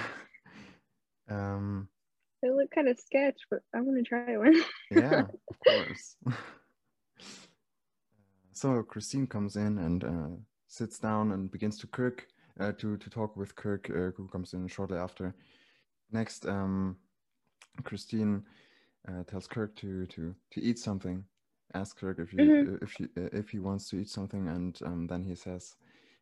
um, 1.30 1.88
They 2.42 2.50
look 2.50 2.72
kind 2.72 2.88
of 2.88 2.98
sketch, 2.98 3.40
but 3.52 3.60
I 3.72 3.80
want 3.82 3.96
to 3.98 4.02
try 4.02 4.36
one. 4.36 4.60
yeah, 4.90 5.20
of 5.48 5.56
course. 5.64 6.16
so 8.52 8.82
Christine 8.82 9.28
comes 9.28 9.54
in 9.54 9.78
and 9.78 10.04
uh, 10.04 10.36
sits 10.66 10.98
down 10.98 11.30
and 11.30 11.50
begins 11.52 11.78
to 11.78 11.86
cook, 11.86 12.26
uh, 12.58 12.72
to 12.72 12.96
to 12.96 13.10
talk 13.10 13.36
with 13.36 13.54
Kirk, 13.54 13.88
uh, 13.90 14.10
who 14.16 14.26
comes 14.26 14.54
in 14.54 14.66
shortly 14.66 14.98
after. 14.98 15.36
Next, 16.10 16.46
um, 16.46 16.96
Christine 17.84 18.42
uh, 19.08 19.24
tells 19.24 19.46
Kirk 19.46 19.74
to 19.76 20.06
to 20.06 20.34
to 20.52 20.60
eat 20.60 20.78
something. 20.78 21.24
Asks 21.74 21.98
Kirk 22.00 22.18
if 22.18 22.30
he 22.30 22.38
Mhm. 22.38 22.82
if 22.82 22.92
he 22.92 23.06
if 23.16 23.50
he 23.50 23.58
wants 23.58 23.88
to 23.90 23.96
eat 23.96 24.08
something, 24.08 24.48
and 24.48 24.78
um, 24.84 25.06
then 25.06 25.24
he 25.24 25.34
says, 25.34 25.76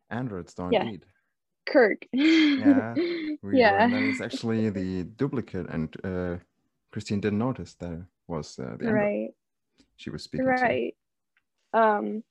"Androids 0.09 0.53
don't 0.53 0.73
Yeah. 0.73 0.83
eat." 0.83 1.05
Kirk. 1.65 2.05
Yeah, 2.57 2.97
We 3.41 3.59
yeah. 3.59 3.87
it's 4.09 4.21
actually 4.21 4.69
the 4.69 5.03
duplicate, 5.03 5.67
and 5.69 5.95
uh, 6.03 6.37
Christine 6.91 7.21
didn't 7.21 7.39
notice 7.39 7.73
that 7.75 7.91
it 7.93 8.05
was 8.27 8.59
uh, 8.59 8.75
the 8.77 8.87
android 8.87 8.91
right. 8.93 9.29
she 9.97 10.09
was 10.09 10.23
speaking 10.23 10.53
to. 10.55 10.61
Right. 10.61 10.95
Um, 11.73 12.23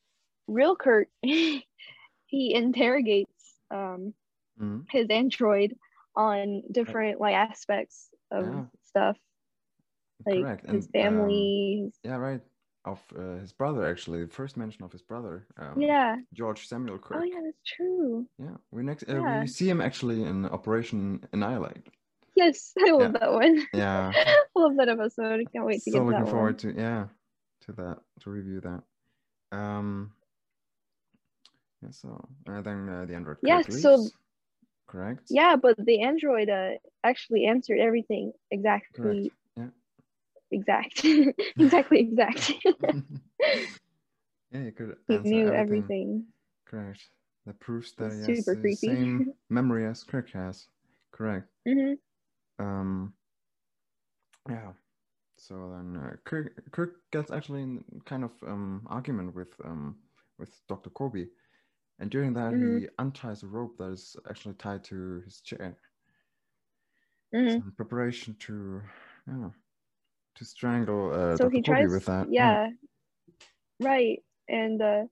real 0.46 0.76
Kirk, 0.76 1.08
he 1.22 2.54
interrogates 2.54 3.54
um 3.70 4.14
Mhm. 4.60 4.84
his 4.90 5.06
android 5.10 5.76
on 6.14 6.62
different 6.70 7.20
like 7.20 7.34
aspects 7.34 8.08
of 8.30 8.44
Yeah. 8.46 8.64
stuff, 8.84 9.16
like 10.26 10.40
Correct. 10.40 10.70
his 10.70 10.88
and, 10.94 10.96
um, 10.96 11.02
family. 11.18 11.82
his- 11.84 11.98
yeah, 12.04 12.16
right. 12.16 12.40
Of 12.84 13.00
uh, 13.16 13.38
his 13.38 13.52
brother, 13.52 13.86
actually, 13.88 14.24
the 14.24 14.30
first 14.32 14.56
mention 14.56 14.82
of 14.82 14.90
his 14.90 15.02
brother, 15.02 15.46
um, 15.56 15.80
yeah. 15.80 16.16
George 16.34 16.66
Samuel 16.66 16.98
Kirk. 16.98 17.18
Oh 17.20 17.22
yeah, 17.22 17.40
that's 17.44 17.62
true. 17.64 18.26
Yeah, 18.38 18.56
we 18.72 18.82
next 18.82 19.04
uh, 19.08 19.20
Yeah. 19.22 19.40
we 19.40 19.46
see 19.46 19.68
him 19.70 19.80
actually 19.80 20.24
in 20.24 20.46
Operation 20.46 21.24
Annihilate. 21.32 21.86
Yes, 22.34 22.72
I 22.84 22.90
love 22.90 23.12
Yeah. 23.12 23.18
that 23.20 23.32
one. 23.32 23.62
Yeah, 23.72 24.10
I 24.16 24.44
love 24.56 24.76
that 24.78 24.88
episode. 24.88 25.40
I 25.40 25.44
can't 25.52 25.64
wait 25.64 25.82
to 25.84 25.90
so 25.92 25.92
get 25.92 25.98
to 25.98 26.04
looking 26.06 26.26
forward 26.26 26.64
one. 26.64 26.74
to 26.74 26.80
yeah, 26.80 27.06
to 27.66 27.72
that 27.72 27.98
to 28.22 28.30
review 28.30 28.60
that. 28.62 28.82
Um, 29.56 30.10
yeah, 31.82 31.90
so 31.92 32.28
uh, 32.48 32.60
then 32.62 32.88
uh, 32.88 33.04
the 33.06 33.14
android. 33.14 33.36
Yeah, 33.42 33.62
so- 33.62 34.08
correct. 34.88 35.24
Yeah, 35.30 35.54
but 35.54 35.76
the 35.78 36.00
android 36.02 36.50
uh, 36.50 36.70
actually 37.04 37.46
answered 37.46 37.78
everything 37.78 38.32
exactly 38.50 39.22
Yeah. 39.24 39.30
Exact. 40.52 41.04
exactly 41.58 42.00
exact. 42.00 42.52
yeah, 44.52 44.62
you 44.64 44.72
could 44.72 44.96
he 45.08 45.18
knew 45.24 45.50
everything. 45.50 45.52
everything. 45.52 46.26
Correct. 46.64 47.10
That 47.46 47.60
proves 47.60 47.92
that 47.94 48.12
It's 48.12 48.16
he 48.16 48.22
has 48.22 48.46
super 48.46 48.54
the 48.54 48.70
creepy. 48.70 48.70
same 48.70 49.26
memory 49.48 49.86
as 49.86 50.04
Kirk 50.04 50.30
has. 50.30 50.68
Correct. 51.12 51.48
hmm 51.66 51.94
Um. 52.58 53.14
Yeah. 54.48 54.72
So 55.36 55.70
then 55.70 55.96
uh, 55.96 56.16
Kirk 56.24 56.70
Kirk 56.72 57.10
gets 57.10 57.30
actually 57.30 57.62
in 57.62 57.84
kind 58.04 58.24
of 58.24 58.32
um 58.46 58.86
argument 58.88 59.34
with 59.34 59.54
um 59.64 59.96
with 60.38 60.62
Dr. 60.68 60.90
Korby, 60.90 61.28
and 61.98 62.10
during 62.10 62.34
that 62.34 62.56
Mhm. 62.56 62.58
he 62.58 62.88
unties 62.98 63.42
a 63.42 63.46
rope 63.48 63.78
that 63.78 63.92
is 63.92 64.16
actually 64.28 64.54
tied 64.54 64.84
to 64.84 65.20
his 65.24 65.40
chair. 65.40 65.76
hmm 67.32 67.62
in 67.62 67.72
preparation 67.72 68.34
to 68.38 68.80
yeah 69.26 69.50
to 70.34 70.44
strangle 70.44 71.12
uh, 71.12 71.36
so 71.36 71.44
Dr. 71.44 71.50
he 71.56 71.62
tries 71.62 71.90
with 71.92 72.04
that. 72.06 72.26
yeah, 72.30 72.68
right 73.80 74.22
and 74.48 74.80
uh 74.80 75.02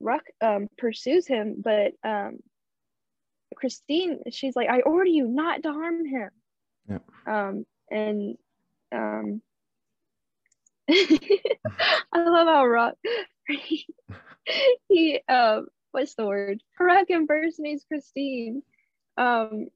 ruk 0.00 0.22
um 0.42 0.68
pursues 0.78 1.26
him 1.26 1.56
but 1.62 1.92
um 2.04 2.38
christine 3.56 4.20
she's 4.30 4.56
like 4.56 4.68
i 4.68 4.80
order 4.80 5.04
you 5.10 5.26
not 5.26 5.62
to 5.62 5.72
harm 5.72 6.06
him 6.06 6.30
Yeah. 6.88 6.98
um 7.26 7.66
and 7.90 8.36
um 8.92 9.42
i 10.90 12.16
love 12.16 12.46
how 12.48 12.66
ruk 12.66 12.94
he 14.88 15.20
um 15.28 15.66
what's 15.92 16.14
the 16.14 16.26
word 16.26 16.62
ruk 16.78 17.10
impersonates 17.10 17.84
christine 17.84 18.62
um 19.18 19.66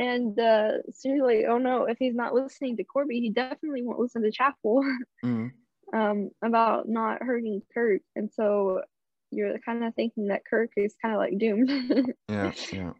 and 0.00 0.40
uh 0.40 0.72
so 0.92 1.10
he's 1.12 1.22
like 1.22 1.44
oh 1.48 1.58
no 1.58 1.84
if 1.84 1.98
he's 2.00 2.16
not 2.16 2.34
listening 2.34 2.76
to 2.78 2.84
korby 2.84 3.20
he 3.20 3.30
definitely 3.30 3.82
won't 3.84 4.00
listen 4.00 4.22
to 4.22 4.32
chapel 4.32 4.82
Mm, 5.24 5.52
um, 5.92 6.30
about 6.42 6.88
not 6.88 7.22
hurting 7.22 7.62
Kirk, 7.74 8.00
and 8.16 8.30
so 8.32 8.82
you're 9.30 9.58
kind 9.60 9.84
of 9.84 9.94
thinking 9.94 10.28
that 10.28 10.44
Kirk 10.44 10.70
is 10.76 10.94
kind 11.02 11.14
of 11.14 11.18
like 11.20 11.38
doomed, 11.38 11.70
yeah. 12.28 12.52
Yeah. 12.72 12.92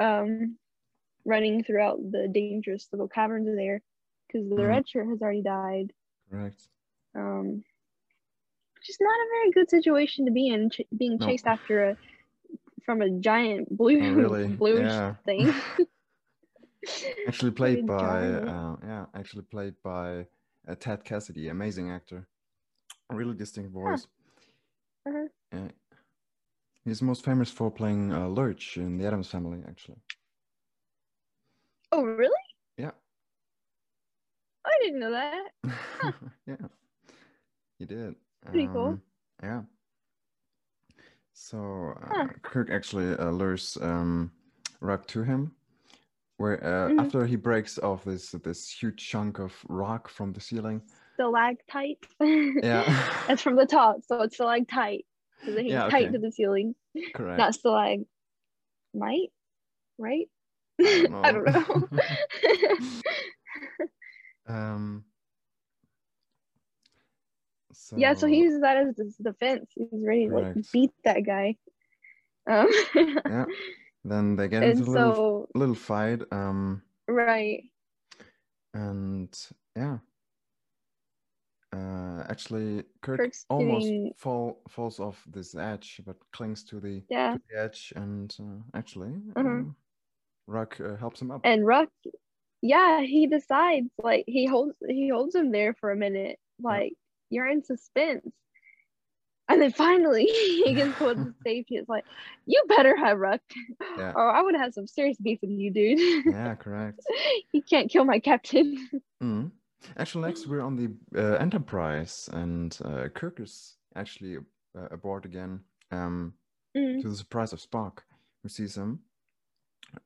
um, 0.00 0.56
running 1.24 1.64
throughout 1.64 1.98
the 2.10 2.28
dangerous 2.32 2.88
little 2.92 3.08
caverns 3.08 3.48
there, 3.56 3.82
because 4.26 4.48
the 4.48 4.56
Mhm. 4.56 4.68
red 4.68 4.88
shirt 4.88 5.08
has 5.08 5.20
already 5.22 5.42
died. 5.42 5.92
Correct. 6.30 6.68
Um, 7.14 7.64
is 8.88 8.98
not 9.00 9.10
a 9.14 9.28
very 9.30 9.50
good 9.52 9.70
situation 9.70 10.26
to 10.26 10.32
be 10.32 10.48
in, 10.48 10.70
ch- 10.70 10.82
being 10.96 11.18
No. 11.18 11.26
chased 11.26 11.46
after 11.46 11.84
a 11.90 11.96
from 12.84 13.02
a 13.02 13.10
giant 13.10 13.76
blue 13.76 14.00
Oh, 14.02 14.14
really? 14.14 14.46
blue 14.58 14.78
Yeah. 14.78 15.14
thing. 15.26 15.62
Actually 17.26 17.50
played 17.52 17.84
by 17.86 18.34
uh, 18.34 18.76
yeah 18.82 19.06
actually 19.14 19.42
played 19.42 19.74
by 19.82 20.26
uh, 20.68 20.74
ted 20.78 21.04
cassidy 21.04 21.48
amazing 21.48 21.90
actor 21.90 22.28
a 23.10 23.14
really 23.14 23.34
distinct 23.34 23.72
voice 23.72 24.06
Uh-huh. 25.06 25.28
yeah. 25.52 25.68
he's 26.84 27.02
most 27.02 27.24
famous 27.24 27.50
for 27.50 27.70
playing 27.70 28.12
uh, 28.12 28.26
lurch 28.28 28.76
in 28.76 28.98
the 28.98 29.06
addams 29.06 29.28
family 29.30 29.62
actually 29.68 29.98
Oh, 31.92 32.02
really? 32.02 32.34
yeah 32.76 32.92
I 34.64 34.78
didn't 34.82 35.00
know 35.00 35.10
that. 35.10 35.50
yeah 36.46 36.56
he 37.78 37.84
did 37.86 38.14
Pretty 38.50 38.68
cool. 38.68 38.96
Um, 38.96 39.02
yeah 39.42 39.62
so 41.32 41.94
uh, 42.02 42.14
Huh. 42.14 42.26
kirk 42.42 42.70
actually 42.70 43.14
uh, 43.16 43.30
lures 43.30 43.78
um 43.80 44.32
ruk 44.80 45.06
to 45.08 45.22
him 45.22 45.52
where 46.40 46.64
uh, 46.64 46.88
Mhm. 46.88 46.98
after 47.04 47.26
he 47.26 47.36
breaks 47.36 47.78
off 47.78 48.04
this 48.04 48.30
this 48.32 48.70
huge 48.70 48.96
chunk 49.06 49.38
of 49.38 49.52
rock 49.68 50.08
from 50.08 50.32
the 50.32 50.40
ceiling 50.40 50.80
Stalactite. 51.14 51.98
yeah 52.62 52.84
It's 53.28 53.42
from 53.42 53.56
the 53.56 53.66
top, 53.66 54.02
so 54.06 54.22
it's 54.22 54.36
stalactite. 54.36 55.04
Because 55.40 55.58
it 55.58 55.64
hangs 55.66 55.72
Yeah, 55.74 55.90
tight 55.90 56.12
to 56.12 56.18
the 56.18 56.32
ceiling. 56.32 56.74
correct 57.14 57.38
Not 57.38 57.52
stalag 57.54 58.06
might, 58.94 59.28
right? 59.98 60.28
I 60.80 60.84
don't 60.84 61.14
I 61.24 61.32
don't 61.32 61.44
know. 61.44 61.88
um 64.48 65.04
so 67.72 67.96
yeah, 67.98 68.14
so 68.14 68.26
he 68.26 68.38
uses 68.38 68.60
that 68.62 68.76
as 68.78 68.96
his 68.96 69.16
defense. 69.16 69.70
He's 69.76 70.06
ready 70.06 70.28
to 70.28 70.34
like 70.34 70.54
beat 70.72 70.90
that 71.04 71.20
guy. 71.24 71.56
Um, 72.48 72.68
yeah 73.28 73.44
then 74.04 74.36
they 74.36 74.48
get 74.48 74.62
and 74.62 74.78
into 74.78 74.90
a 74.90 74.92
little, 74.92 75.14
so 75.14 75.48
little 75.54 75.74
fight 75.74 76.22
um 76.32 76.82
right, 77.08 77.64
and 78.74 79.48
yeah 79.76 79.98
uh 81.72 82.24
actually, 82.28 82.82
Kirk 83.02 83.18
Kirk's 83.18 83.46
almost 83.48 83.86
getting- 83.86 84.12
fall 84.16 84.62
falls 84.68 84.98
off 84.98 85.24
this 85.28 85.54
edge, 85.54 86.00
but 86.04 86.16
clings 86.32 86.64
to 86.64 86.80
the, 86.80 87.02
Yeah. 87.08 87.34
to 87.34 87.40
the 87.48 87.58
edge, 87.60 87.92
and 87.96 88.36
uh, 88.40 88.58
actually, 88.78 89.10
Mhm. 89.36 89.70
uh, 89.70 89.72
Ruk 90.48 90.80
uh, 90.80 90.96
helps 90.96 91.22
him 91.22 91.30
up. 91.30 91.42
And 91.44 91.66
Ruk, 91.66 91.90
yeah, 92.62 93.02
he 93.02 93.26
decides 93.28 93.88
like 94.02 94.24
he 94.26 94.46
holds 94.46 94.76
he 94.88 95.08
holds 95.10 95.34
him 95.34 95.52
there 95.52 95.74
for 95.74 95.92
a 95.92 95.96
minute, 95.96 96.38
like 96.60 96.94
you're 97.30 97.48
in 97.48 97.62
suspense. 97.64 98.28
And 99.50 99.60
then 99.60 99.72
finally 99.72 100.24
he 100.64 100.72
gets 100.74 100.96
pulled 100.96 101.16
to 101.18 101.34
safety. 101.44 101.76
It's 101.76 101.88
like, 101.88 102.04
you 102.46 102.62
better 102.68 102.96
have 102.96 103.18
Ruk, 103.18 103.40
Yeah. 103.98 104.12
or 104.14 104.30
I 104.30 104.40
would 104.40 104.54
have 104.54 104.72
some 104.72 104.86
serious 104.86 105.18
beef 105.18 105.40
with 105.42 105.50
you, 105.50 105.70
dude. 105.72 105.98
yeah, 106.26 106.54
correct. 106.64 107.00
he 107.52 107.60
can't 107.60 107.90
kill 107.90 108.04
my 108.04 108.18
captain. 108.20 108.88
Mhm. 109.22 109.50
Actually, 109.98 110.26
next 110.28 110.46
we're 110.46 110.60
on 110.62 110.76
the 110.76 110.88
uh, 111.20 111.36
Enterprise, 111.36 112.28
and 112.32 112.78
uh, 112.84 113.08
Kirk 113.08 113.40
is 113.40 113.76
actually 113.96 114.36
uh, 114.78 114.88
aboard 114.90 115.24
again. 115.26 115.60
Um, 115.90 116.34
Mm, 116.76 117.02
to 117.02 117.08
the 117.08 117.16
surprise 117.16 117.52
of 117.52 117.58
Spock, 117.60 117.98
who 118.44 118.48
sees 118.48 118.76
him 118.76 119.00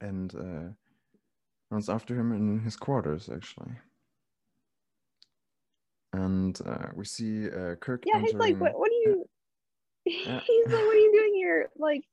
and 0.01 0.35
uh, 0.35 0.73
runs 1.71 1.91
after 1.91 2.19
him 2.19 2.33
in 2.33 2.61
his 2.61 2.75
quarters, 2.75 3.29
actually. 3.29 3.73
And 6.15 6.59
uh, 6.65 6.87
we 6.95 7.05
see 7.05 7.49
uh, 7.51 7.75
Kirk. 7.75 8.05
yeah, 8.07 8.21
he's 8.21 8.33
like, 8.35 8.57
what? 8.59 8.79
What 8.79 8.91
are 8.91 8.95
you? 9.11 9.24
Yeah. 10.27 10.41
He's 10.47 10.73
like, 10.73 10.85
what 10.87 10.97
are 10.97 11.01
you 11.01 11.13
doing 11.13 11.35
here? 11.35 11.71
Like, 11.77 12.05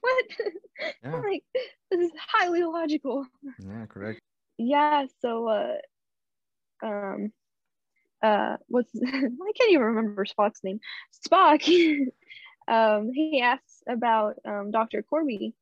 what? 0.00 0.24
Yeah. 1.02 1.24
like, 1.24 1.44
this 1.90 2.00
is 2.00 2.12
highly 2.32 2.60
illogical. 2.60 3.26
Yeah, 3.58 3.86
correct. 3.86 4.20
yeah 4.58 5.06
so 5.20 5.48
uh 5.48 5.76
um 6.82 7.32
uh 8.22 8.56
what's 8.68 8.90
i 9.06 9.10
can't 9.10 9.70
even 9.70 9.82
remember 9.82 10.24
spock's 10.24 10.62
name 10.64 10.80
spock 11.26 11.62
um 12.68 13.10
he 13.12 13.40
asks 13.40 13.82
about 13.88 14.34
um 14.46 14.70
dr 14.70 15.04
korby 15.12 15.52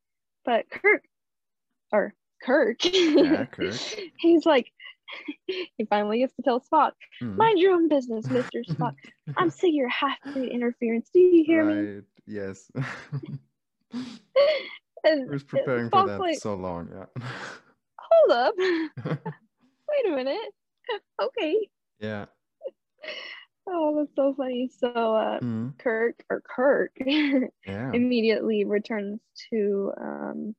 but 0.45 0.65
kirk 0.71 1.03
or 1.93 2.15
kirk 2.43 2.79
Yeah, 3.15 3.45
Kirk. 3.47 3.83
he's 4.19 4.45
like 4.47 4.73
he 5.47 5.85
finally 5.89 6.19
gets 6.19 6.35
to 6.37 6.43
tell 6.43 6.61
spock 6.61 6.93
Mhm. 7.23 7.37
mind 7.37 7.59
your 7.59 7.73
own 7.73 7.89
business 7.89 8.29
mr 8.31 8.63
spock 8.69 8.95
i'm 9.37 9.51
sick 9.51 9.69
of 9.69 9.75
your 9.75 9.89
half-breed 9.89 10.51
interference 10.53 11.11
do 11.13 11.21
you 11.21 11.45
hear 11.45 11.65
me. 11.65 12.01
Yes. 12.27 12.71
and 15.05 15.29
I 15.29 15.33
was 15.33 15.43
preparing 15.45 15.91
for 15.91 16.07
that 16.07 16.21
like 16.21 16.39
so 16.39 16.55
long. 16.55 16.89
Yeah. 16.93 17.07
hold 17.99 18.31
up 18.39 18.55
wait 18.59 20.07
a 20.07 20.11
minute 20.15 20.53
okay 21.21 21.69
yeah. 22.01 22.27
oh 23.69 23.97
that's 23.99 24.15
so 24.17 24.35
funny 24.35 24.69
so 24.77 24.89
uh 24.89 25.39
Mhm. 25.41 25.79
Kirk 25.79 26.25
or 26.31 26.43
Kirk 26.43 26.93
Yeah. 27.05 27.93
immediately 27.93 28.65
returns 28.65 29.21
to 29.51 29.93
um 30.01 30.55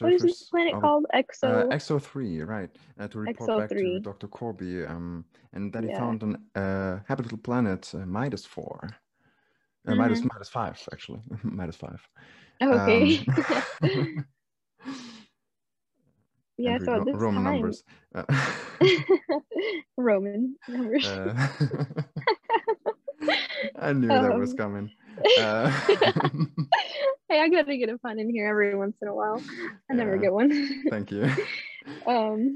what 0.00 0.12
is 0.12 0.22
this 0.22 0.42
planet 0.50 0.74
of- 0.74 0.80
called? 0.82 1.06
Exo. 1.14 1.44
Uh, 1.44 1.66
Exo 1.76 2.00
three, 2.00 2.40
right? 2.42 2.70
Uh, 2.98 3.08
to 3.08 3.18
report 3.20 3.58
back 3.60 3.68
to 3.78 4.00
Dr. 4.00 4.28
Korby, 4.28 4.88
um, 4.90 5.24
and 5.52 5.72
then 5.72 5.82
he 5.84 5.88
Yeah. 5.90 5.98
found 5.98 6.22
an 6.22 6.36
uh, 6.54 7.00
habitable 7.06 7.38
planet, 7.38 7.90
uh, 7.94 7.98
Midos 8.06 8.46
four, 8.46 8.80
uh, 8.84 8.88
Mm-hmm. 9.92 10.00
Midos 10.00 10.22
Midos 10.22 10.48
five, 10.50 10.88
actually, 10.92 11.20
Midos 11.44 11.76
five. 11.76 12.00
okay. 12.62 13.20
Um, 13.82 14.24
yeah. 16.58 16.78
So 16.78 16.92
Ro- 16.92 17.04
this 17.04 17.14
Roman 17.16 17.44
time, 17.44 17.52
numbers. 17.52 17.84
Uh, 18.14 18.24
Roman 19.96 20.56
numbers. 20.68 21.06
I 23.76 23.92
knew 23.92 24.08
that 24.08 24.38
was 24.38 24.50
Um, 24.52 24.56
coming. 24.56 24.90
Uh, 25.36 25.70
hey, 27.28 27.40
I 27.40 27.48
gotta 27.48 27.76
get 27.76 27.90
a 27.90 27.98
pun 27.98 28.18
in 28.18 28.30
here 28.30 28.48
every 28.48 28.74
once 28.74 28.98
in 29.02 29.08
a 29.08 29.14
while. 29.14 29.44
I 29.90 29.94
never 29.94 30.16
Yeah. 30.16 30.18
get 30.18 30.32
one. 30.32 30.50
thank 30.88 31.10
you. 31.10 31.28
um. 32.06 32.54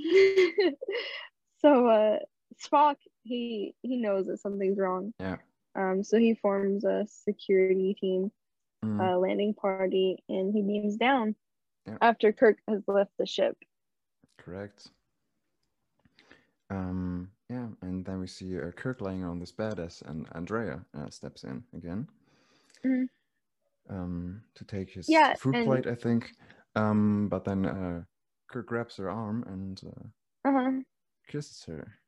so 1.58 1.86
uh, 1.88 2.18
Spock, 2.62 2.96
he 3.24 3.74
he 3.82 3.96
knows 3.98 4.26
that 4.26 4.38
something's 4.38 4.78
wrong. 4.78 5.12
Yeah. 5.20 5.36
Um. 5.76 6.02
So 6.04 6.18
he 6.18 6.34
forms 6.34 6.84
a 6.84 7.06
security 7.06 7.94
team 7.94 8.30
Mm, 8.84 9.10
uh, 9.10 9.18
landing 9.18 9.54
party 9.54 10.22
and 10.28 10.52
he 10.52 10.62
beams 10.62 10.96
down 10.96 11.34
Yeah. 11.86 11.98
after 12.00 12.32
Kirk 12.32 12.58
has 12.68 12.82
left 12.88 13.12
the 13.18 13.26
ship. 13.26 13.56
correct. 14.38 14.90
Um, 16.70 17.30
yeah, 17.48 17.68
and 17.82 18.04
then 18.04 18.20
we 18.20 18.26
see 18.26 18.58
uh, 18.58 18.70
Kirk 18.72 19.00
laying 19.00 19.24
on 19.24 19.38
this 19.38 19.52
bed 19.52 19.78
as 19.80 20.02
and 20.02 20.26
Andrea 20.32 20.84
uh, 20.94 21.10
steps 21.10 21.44
in 21.44 21.64
again. 21.74 22.08
Mhm. 22.84 23.06
Um, 23.90 24.42
to 24.54 24.64
take 24.64 24.90
his 24.90 25.08
Yeah, 25.08 25.34
food 25.34 25.54
and- 25.56 25.66
plate, 25.66 25.86
I 25.86 25.94
think. 25.94 26.30
Um, 26.76 27.28
but 27.28 27.44
then 27.44 27.64
uh, 27.66 28.02
Kirk 28.48 28.66
grabs 28.66 28.96
her 28.98 29.10
arm 29.10 29.44
and 29.46 29.80
uh, 29.84 30.48
Uh-huh. 30.48 30.72
kisses 31.26 31.64
her. 31.66 31.98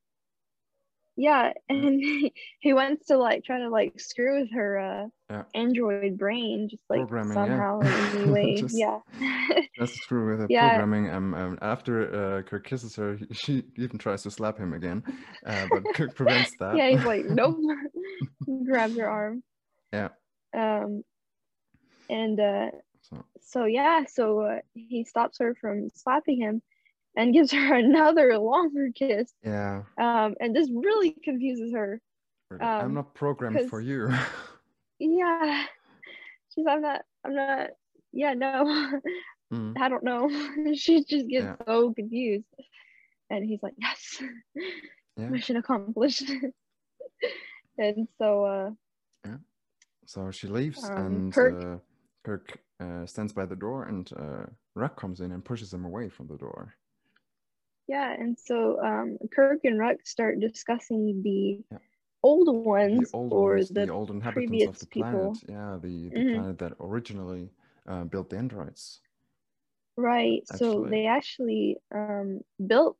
Yeah, 1.16 1.52
and 1.68 2.00
he, 2.00 2.32
he 2.60 2.72
wants 2.72 3.06
to 3.06 3.16
like 3.18 3.44
try 3.44 3.58
to 3.58 3.68
like 3.68 3.98
screw 4.00 4.40
with 4.40 4.50
her 4.52 4.78
uh 4.78 5.06
Yeah. 5.30 5.42
android 5.54 6.16
brain 6.18 6.68
just 6.70 6.82
like 6.88 7.00
Programming, 7.00 7.34
yeah. 7.36 7.44
somehow 7.44 7.80
in 7.80 7.86
any 8.20 8.30
way. 8.36 8.54
Just- 8.56 8.78
yeah. 8.78 9.00
That's 9.78 9.96
true 10.06 10.30
with 10.30 10.40
her 10.40 10.46
Yeah. 10.48 10.68
programming. 10.70 11.10
Um, 11.10 11.34
um, 11.34 11.58
after 11.62 12.38
uh, 12.38 12.42
Kirk 12.42 12.64
kisses 12.66 12.94
her, 12.96 13.16
he- 13.16 13.26
she 13.34 13.64
even 13.76 13.98
tries 13.98 14.22
to 14.22 14.30
slap 14.30 14.56
him 14.58 14.72
again, 14.72 15.02
uh, 15.46 15.66
but 15.70 15.82
Kirk 15.94 16.14
prevents 16.14 16.56
that. 16.58 16.76
yeah, 16.76 16.88
he's 16.90 17.04
like, 17.04 17.24
nope. 17.26 17.58
Grabs 18.66 18.96
her 18.96 19.08
arm. 19.08 19.42
Yeah. 19.92 20.08
Um 20.56 21.04
and 22.08 22.40
uh 22.40 22.70
So, 23.00 23.24
so 23.40 23.64
yeah, 23.64 24.04
so 24.06 24.40
uh, 24.42 24.58
he 24.74 25.04
stops 25.04 25.38
her 25.38 25.54
from 25.54 25.90
slapping 25.94 26.38
him 26.40 26.62
and 27.16 27.32
gives 27.34 27.52
her 27.52 27.74
another 27.74 28.38
longer 28.38 28.90
kiss. 28.94 29.34
yeah, 29.42 29.82
Um 29.98 30.34
and 30.40 30.54
this 30.56 30.70
really 30.74 31.12
confuses 31.12 31.72
her. 31.74 32.00
really, 32.50 32.70
I'm 32.78 32.92
Um, 32.92 32.94
not 32.94 33.14
programmed 33.14 33.62
for 33.62 33.80
you. 33.80 34.10
Yeah. 34.98 35.66
She's 36.50 36.66
I'm 36.66 36.82
not 36.82 37.02
I'm 37.24 37.34
not 37.34 37.70
yeah, 38.12 38.34
no. 38.34 39.00
Mm, 39.52 39.76
I 39.80 39.88
don't 39.88 40.04
know. 40.04 40.28
she 40.74 41.04
just 41.04 41.28
gets 41.28 41.50
Yeah. 41.50 41.56
so 41.66 41.92
confused. 41.92 42.44
And 43.30 43.44
he's 43.44 43.62
like, 43.62 43.74
Yes, 43.78 44.22
Yeah. 45.16 45.34
mission 45.34 45.56
accomplished. 45.56 46.22
and 47.78 48.08
so 48.18 48.44
uh 48.44 48.70
So 50.10 50.32
she 50.32 50.48
leaves, 50.48 50.90
Um, 50.98 51.22
and 51.22 51.34
Kirk- 51.34 51.60
uh, 51.60 51.78
Kirk 52.24 52.60
uh, 52.80 53.06
stands 53.06 53.32
by 53.32 53.46
the 53.46 53.56
door, 53.56 53.84
and 53.84 54.12
uh, 54.16 54.46
Ruk 54.74 54.96
comes 54.96 55.20
in 55.20 55.32
and 55.32 55.44
pushes 55.44 55.72
him 55.74 55.84
away 55.84 56.08
from 56.10 56.28
the 56.28 56.38
door. 56.38 56.74
yeah, 57.88 58.12
and 58.12 58.38
so 58.38 58.80
um 58.84 59.18
Kirk 59.34 59.60
and 59.64 59.78
Ruk 59.78 60.06
start 60.06 60.40
discussing 60.40 61.22
the 61.22 61.62
Yeah. 61.70 61.78
old 62.22 62.48
The 62.92 63.06
ones 63.06 63.12
old 63.12 63.34
or 63.34 63.46
ones, 63.46 63.70
the, 63.70 63.84
the 63.84 63.88
old 63.88 64.10
inhabitants 64.10 64.66
of 64.66 64.78
the 64.78 64.86
people. 64.86 64.86
planet. 64.86 65.42
Yeah, 65.48 65.78
the, 65.80 66.08
the 66.10 66.22
Mhm. 66.22 66.32
planet 66.32 66.58
that 66.58 66.74
originally 66.80 67.50
uh, 67.86 68.04
built 68.04 68.30
the 68.30 68.38
androids. 68.38 69.00
right. 69.96 70.46
So 70.48 70.86
they 70.88 71.06
actually 71.06 71.78
um 71.94 72.40
built 72.66 72.96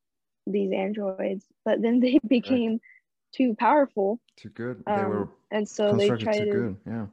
these 0.47 0.73
androids, 0.73 1.47
but 1.65 1.83
then 1.83 2.01
they 2.01 2.19
became 2.27 2.81
too 3.33 3.55
powerful. 3.59 4.21
Too 4.41 4.49
good. 4.51 4.83
they 4.87 4.93
Um, 4.93 5.11
were 5.11 5.29
and 5.51 5.69
so 5.69 5.97
they 5.97 6.09
tried 6.09 6.39
too 6.39 6.45
to 6.45 6.51
good. 6.51 6.77
Yeah. 6.87 7.07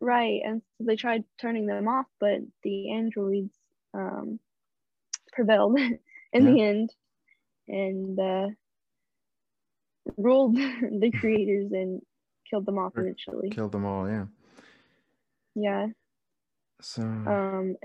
Right, 0.00 0.40
and 0.44 0.62
so 0.78 0.84
they 0.84 0.96
tried 0.96 1.24
turning 1.40 1.66
them 1.66 1.88
off, 1.88 2.06
but 2.20 2.40
the 2.62 2.92
androids 2.92 3.54
um, 3.94 4.38
prevailed 5.32 5.78
in 6.32 6.44
the 6.44 6.62
end 6.62 6.90
and 7.68 8.18
uh, 8.18 8.48
ruled 10.16 10.56
the 10.56 11.12
creators 11.20 11.72
and 11.72 12.00
killed 12.48 12.66
them 12.66 12.78
off 12.78 12.92
eventually. 12.96 13.50
Killed 13.50 13.72
them 13.72 13.84
all. 13.84 14.08
Yeah. 14.08 14.26
Yeah. 15.54 15.88
So 16.80 17.02
Um, 17.26 17.76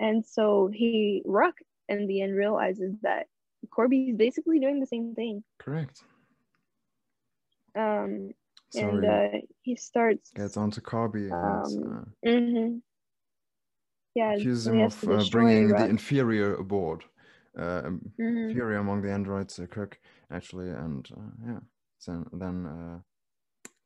and 0.00 0.24
so 0.24 0.68
he 0.72 1.22
Ruk 1.24 1.54
in 1.88 2.06
the 2.06 2.22
end 2.22 2.36
realizes 2.36 2.94
that 3.02 3.26
Korby's 3.70 4.16
basically 4.16 4.60
doing 4.60 4.80
the 4.80 4.86
same 4.86 5.14
thing. 5.14 5.42
correct. 5.58 6.04
Um, 7.76 8.32
So 8.70 8.80
and 8.80 9.04
he 9.04 9.08
uh, 9.08 9.40
he 9.62 9.76
starts. 9.76 10.30
gets 10.34 10.56
onto 10.56 10.80
Korby 10.80 11.30
um, 11.32 12.04
uh, 12.24 12.28
mhm. 12.28 12.82
Yeah, 14.14 14.32
accuses 14.32 14.66
him 14.66 14.80
of 14.80 15.08
uh, 15.08 15.24
bringing 15.30 15.68
the 15.68 15.86
inferior 15.88 16.54
aboard. 16.54 17.04
Uh, 17.58 17.82
um, 17.86 18.12
Mhm. 18.18 18.50
inferior 18.50 18.78
among 18.78 19.02
the 19.02 19.12
androids, 19.12 19.58
uh, 19.58 19.66
Kirk 19.66 20.00
actually, 20.30 20.70
and 20.70 21.08
uh, 21.16 21.32
yeah. 21.46 21.60
So 21.98 22.24
then 22.32 22.66
uh, 22.66 22.98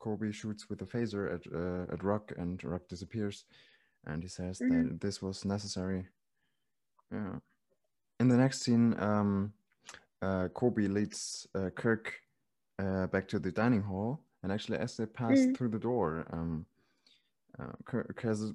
Korby 0.00 0.32
shoots 0.32 0.68
with 0.70 0.82
a 0.82 0.86
phaser 0.86 1.32
at 1.34 1.46
uh, 1.52 1.92
at 1.92 2.02
Ruk, 2.02 2.32
and 2.38 2.62
Ruk 2.64 2.88
disappears, 2.88 3.44
and 4.04 4.22
he 4.22 4.28
says 4.28 4.58
Mhm. 4.58 4.88
that 4.88 5.00
this 5.00 5.22
was 5.22 5.44
necessary. 5.44 6.08
Yeah. 7.12 7.40
In 8.20 8.28
the 8.28 8.36
next 8.36 8.62
scene, 8.62 8.94
um, 8.98 9.52
uh, 10.22 10.48
Korby 10.48 10.88
leads 10.88 11.46
uh, 11.54 11.70
Kirk 11.70 12.20
uh, 12.78 13.06
back 13.08 13.28
to 13.28 13.38
the 13.38 13.50
dining 13.52 13.82
hall, 13.82 14.20
and 14.42 14.52
actually, 14.52 14.78
as 14.78 14.96
they 14.96 15.06
pass 15.06 15.46
Mhm. 15.46 15.56
through 15.56 15.68
the 15.70 15.78
door, 15.78 16.26
um, 16.30 16.66
uh, 17.58 17.72
Kirk 17.84 18.20
has 18.22 18.42
a 18.42 18.54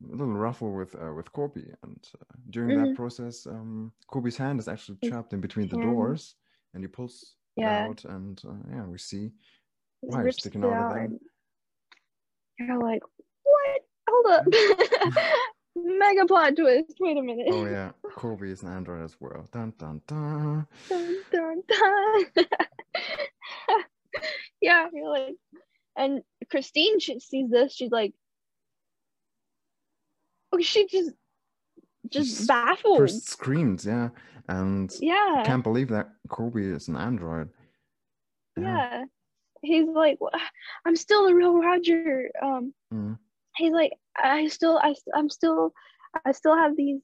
little 0.00 0.34
ruffle 0.34 0.72
with 0.72 0.94
uh, 0.94 1.12
with 1.14 1.32
Korby, 1.32 1.74
and 1.82 2.08
uh, 2.20 2.34
during 2.50 2.74
that 2.76 2.88
Mhm. 2.90 2.94
process, 2.96 3.46
um, 3.46 3.92
Korby's 4.08 4.36
hand 4.36 4.58
is 4.60 4.68
actually 4.68 4.98
trapped 4.98 5.32
in 5.32 5.40
between 5.40 5.68
the 5.68 5.76
doors, 5.78 6.36
and 6.74 6.82
he 6.82 6.88
pulls 6.88 7.36
Yeah. 7.56 7.84
it 7.84 7.88
out, 7.88 8.04
and 8.04 8.42
uh, 8.44 8.54
yeah, 8.70 8.86
we 8.86 8.98
see 8.98 9.32
wire 10.02 10.30
sticking 10.32 10.64
out 10.64 10.78
of 10.80 10.88
there. 10.88 11.10
you're 12.58 12.78
like, 12.78 13.02
what? 13.42 13.80
Hold 14.08 14.26
up. 14.26 14.44
Mega 15.76 16.24
plot 16.26 16.56
twist. 16.56 16.96
Wait 17.00 17.18
a 17.18 17.22
minute. 17.22 17.48
Oh 17.50 17.66
yeah, 17.66 17.92
Korby 18.02 18.50
is 18.50 18.62
an 18.62 18.68
android 18.72 19.02
as 19.04 19.16
well. 19.20 19.46
Dun 19.52 19.72
dun 19.78 20.00
dun. 20.06 20.66
dun, 20.88 21.16
dun, 21.30 21.62
dun. 21.68 22.46
yeah, 24.66 24.88
you're 24.92 25.08
like, 25.08 25.36
and 25.96 26.22
Christine 26.50 26.98
she 26.98 27.20
sees 27.20 27.50
this. 27.50 27.72
She's 27.72 27.90
like, 27.92 28.12
oh, 30.52 30.60
she 30.60 30.86
just, 30.86 31.12
just 32.08 32.46
baffled. 32.48 32.98
First 32.98 33.28
screams, 33.28 33.86
yeah, 33.86 34.08
and 34.48 34.92
yeah, 35.00 35.42
can't 35.44 35.62
believe 35.62 35.88
that 35.88 36.08
Korby 36.28 36.74
is 36.74 36.88
an 36.88 36.96
android. 36.96 37.48
yeah. 38.58 39.04
He's 39.62 39.88
like, 39.88 40.20
"Wha- 40.20 40.30
I'm 40.84 40.96
still 40.96 41.26
the 41.26 41.34
real 41.34 41.58
Roger. 41.58 42.30
Um, 42.42 42.74
Mm. 42.92 43.18
he's 43.56 43.72
like, 43.72 43.92
I 44.16 44.46
still, 44.48 44.78
I, 44.78 44.94
I'm 45.14 45.28
still, 45.28 45.72
I 46.24 46.32
still 46.32 46.54
have 46.56 46.76
these 46.76 47.00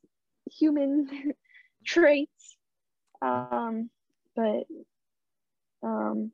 human 0.58 1.08
traits. 1.84 2.56
Um, 3.22 3.90
but, 4.36 4.64
um, 5.82 6.30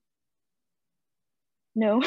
no, 1.78 2.02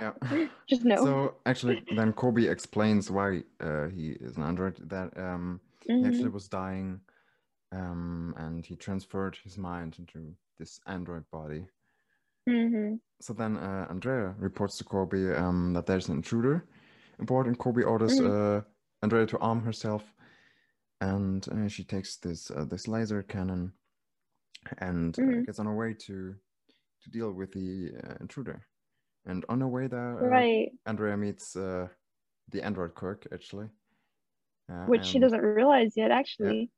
Yeah. 0.00 0.12
just 0.68 0.84
no. 0.84 0.96
So 0.96 1.34
actually, 1.46 1.78
then 1.90 2.12
Korby 2.12 2.50
explains 2.50 3.10
why 3.10 3.42
uh, 3.60 3.88
he 3.88 4.10
is 4.20 4.36
an 4.36 4.42
android. 4.42 4.76
That 4.90 5.16
um, 5.16 5.60
he 5.80 5.92
Mhm. 5.92 6.08
actually 6.08 6.30
was 6.30 6.48
dying, 6.48 7.00
um, 7.72 8.34
and 8.36 8.64
he 8.66 8.76
transferred 8.76 9.36
his 9.44 9.58
mind 9.58 9.96
into 9.98 10.34
this 10.58 10.80
android 10.86 11.24
body. 11.30 11.66
Mhm. 12.48 13.00
So 13.20 13.32
then 13.32 13.56
uh, 13.56 13.86
Andrea 13.90 14.34
reports 14.38 14.76
to 14.78 14.84
Korby 14.84 15.38
um, 15.38 15.72
that 15.74 15.86
there's 15.86 16.08
an 16.08 16.16
intruder 16.16 16.64
aboard, 17.18 17.46
and 17.46 17.58
Korby 17.58 17.84
orders 17.86 18.20
Mhm. 18.20 18.26
uh, 18.26 18.62
Andrea 19.02 19.26
to 19.26 19.38
arm 19.38 19.62
herself, 19.62 20.14
and 21.00 21.46
uh, 21.48 21.68
she 21.68 21.84
takes 21.84 22.16
this 22.16 22.50
uh, 22.50 22.64
this 22.64 22.88
laser 22.88 23.22
cannon 23.22 23.72
and 24.78 25.18
uh, 25.18 25.22
Mhm. 25.22 25.46
gets 25.46 25.58
on 25.58 25.66
her 25.66 25.74
way 25.74 25.94
to 25.94 26.34
to 27.02 27.10
deal 27.10 27.32
with 27.32 27.52
the 27.52 27.92
uh, 28.04 28.14
intruder. 28.20 28.62
And 29.26 29.44
on 29.48 29.60
her 29.60 29.68
way 29.68 29.86
there, 29.86 30.18
uh, 30.18 30.28
right. 30.28 30.70
Andrea 30.86 31.16
meets 31.16 31.56
uh, 31.56 31.88
the 32.50 32.62
android 32.62 32.94
Kirk 32.94 33.26
actually, 33.32 33.68
uh, 34.70 34.84
Which 34.86 35.04
she 35.04 35.18
doesn't 35.18 35.40
realize 35.40 35.92
yet, 35.96 36.10
actually. 36.10 36.70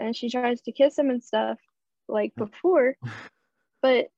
And 0.00 0.16
she 0.16 0.28
tries 0.28 0.60
to 0.62 0.72
kiss 0.72 0.98
him 0.98 1.10
and 1.10 1.22
stuff 1.22 1.58
like 2.08 2.32
before, 2.36 2.96
but 3.82 4.08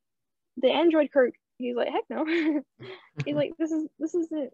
the 0.57 0.71
android 0.71 1.11
Kirk, 1.13 1.35
he's 1.59 1.77
like, 1.77 1.89
heck 1.89 2.05
no. 2.09 2.25
he's 3.25 3.37
like, 3.37 3.53
this 3.59 3.71
is 3.71 3.87
this 3.99 4.15
isn't 4.15 4.53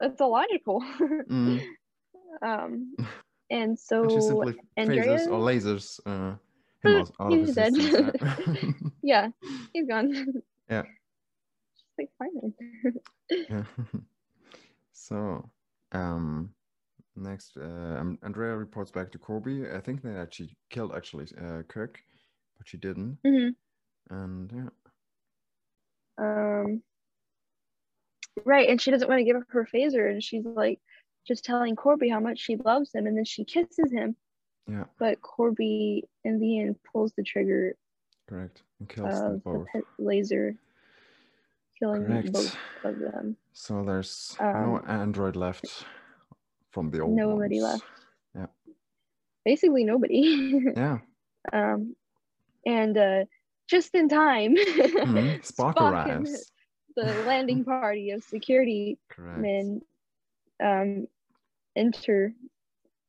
it's 0.00 0.20
illogical. 0.20 0.82
Mm. 1.00 1.62
um, 2.42 2.94
and 3.50 3.78
so 3.78 4.02
and 4.02 4.12
she 4.12 4.20
simply 4.20 4.54
Andrea- 4.76 5.02
phases 5.02 5.26
or 5.28 5.40
lasers 5.40 6.00
uh, 6.06 6.36
him 6.82 6.96
out, 7.00 7.10
out 7.20 7.32
He's 7.32 7.54
dead. 7.54 7.74
yeah. 7.74 8.10
yeah, 9.02 9.28
he's 9.72 9.86
gone. 9.86 10.42
Yeah. 10.68 10.82
Like, 11.98 12.10
fine. 12.18 12.54
Yeah. 13.48 13.64
so, 14.92 15.50
um, 15.92 16.54
next, 17.16 17.56
uh, 17.56 17.96
um, 17.98 18.18
Andrea 18.22 18.56
reports 18.56 18.90
back 18.90 19.10
to 19.12 19.18
Korby. 19.18 19.74
I 19.74 19.80
think 19.80 20.02
that 20.02 20.34
she 20.34 20.56
killed 20.70 20.92
actually 20.94 21.26
uh, 21.40 21.62
Kirk, 21.62 22.02
but 22.58 22.68
she 22.68 22.78
didn't. 22.78 23.18
Mhm. 23.24 23.56
And 24.10 24.52
yeah, 24.52 24.68
Um, 26.18 26.82
right, 28.44 28.68
and 28.68 28.80
she 28.80 28.90
doesn't 28.90 29.08
want 29.08 29.20
to 29.20 29.24
give 29.24 29.36
up 29.36 29.44
her 29.50 29.66
phaser, 29.66 30.10
and 30.10 30.22
she's 30.22 30.44
like 30.44 30.80
just 31.26 31.44
telling 31.44 31.76
Korby 31.76 32.10
how 32.10 32.20
much 32.20 32.38
she 32.38 32.56
loves 32.56 32.94
him, 32.94 33.06
and 33.06 33.16
then 33.16 33.24
she 33.24 33.44
kisses 33.44 33.90
him. 33.92 34.16
yeah, 34.68 34.84
But 34.98 35.20
Korby, 35.20 36.02
in 36.24 36.38
the 36.40 36.60
end, 36.60 36.76
pulls 36.92 37.12
the 37.12 37.22
trigger 37.22 37.76
correct. 38.28 38.62
And 38.80 38.88
kills 38.88 39.22
them 39.22 39.40
the 39.52 39.58
both. 39.58 39.68
pet 39.72 39.84
laser, 39.98 40.56
killing 41.78 42.06
Correct. 42.06 42.32
both 42.32 42.56
of 42.84 42.98
them. 42.98 43.36
So 43.52 43.84
there's 43.84 44.40
no 44.52 44.78
Um, 44.78 44.82
android 44.86 45.36
left 45.36 45.86
from 46.70 46.90
the 46.90 47.00
old 47.00 47.24
nobody 47.24 47.60
ones. 47.60 47.62
left. 47.62 48.06
Yeah. 48.34 48.46
Basically, 49.44 49.84
nobody. 49.84 50.64
Yeah. 50.76 50.98
um, 51.52 51.96
and 52.66 52.96
uh, 52.98 53.24
just 53.68 53.94
in 53.94 54.08
time, 54.08 54.54
Mhm. 55.04 55.40
Spock, 55.42 55.76
Spock 55.76 55.80
arrives. 55.80 56.52
the 56.96 57.14
landing 57.26 57.64
party 57.64 58.10
of 58.10 58.22
security 58.22 58.98
Correct. 59.08 59.38
men 59.40 59.80
um, 60.62 61.06
enter 61.76 62.32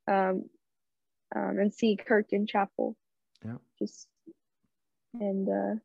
um, 0.08 0.50
um, 1.36 1.60
and 1.60 1.74
see 1.74 1.96
Kirk 1.98 2.28
in 2.32 2.46
chapel. 2.48 2.96
Yeah. 3.46 3.58
Just 3.80 4.08
and 5.14 5.48
uh, 5.50 5.76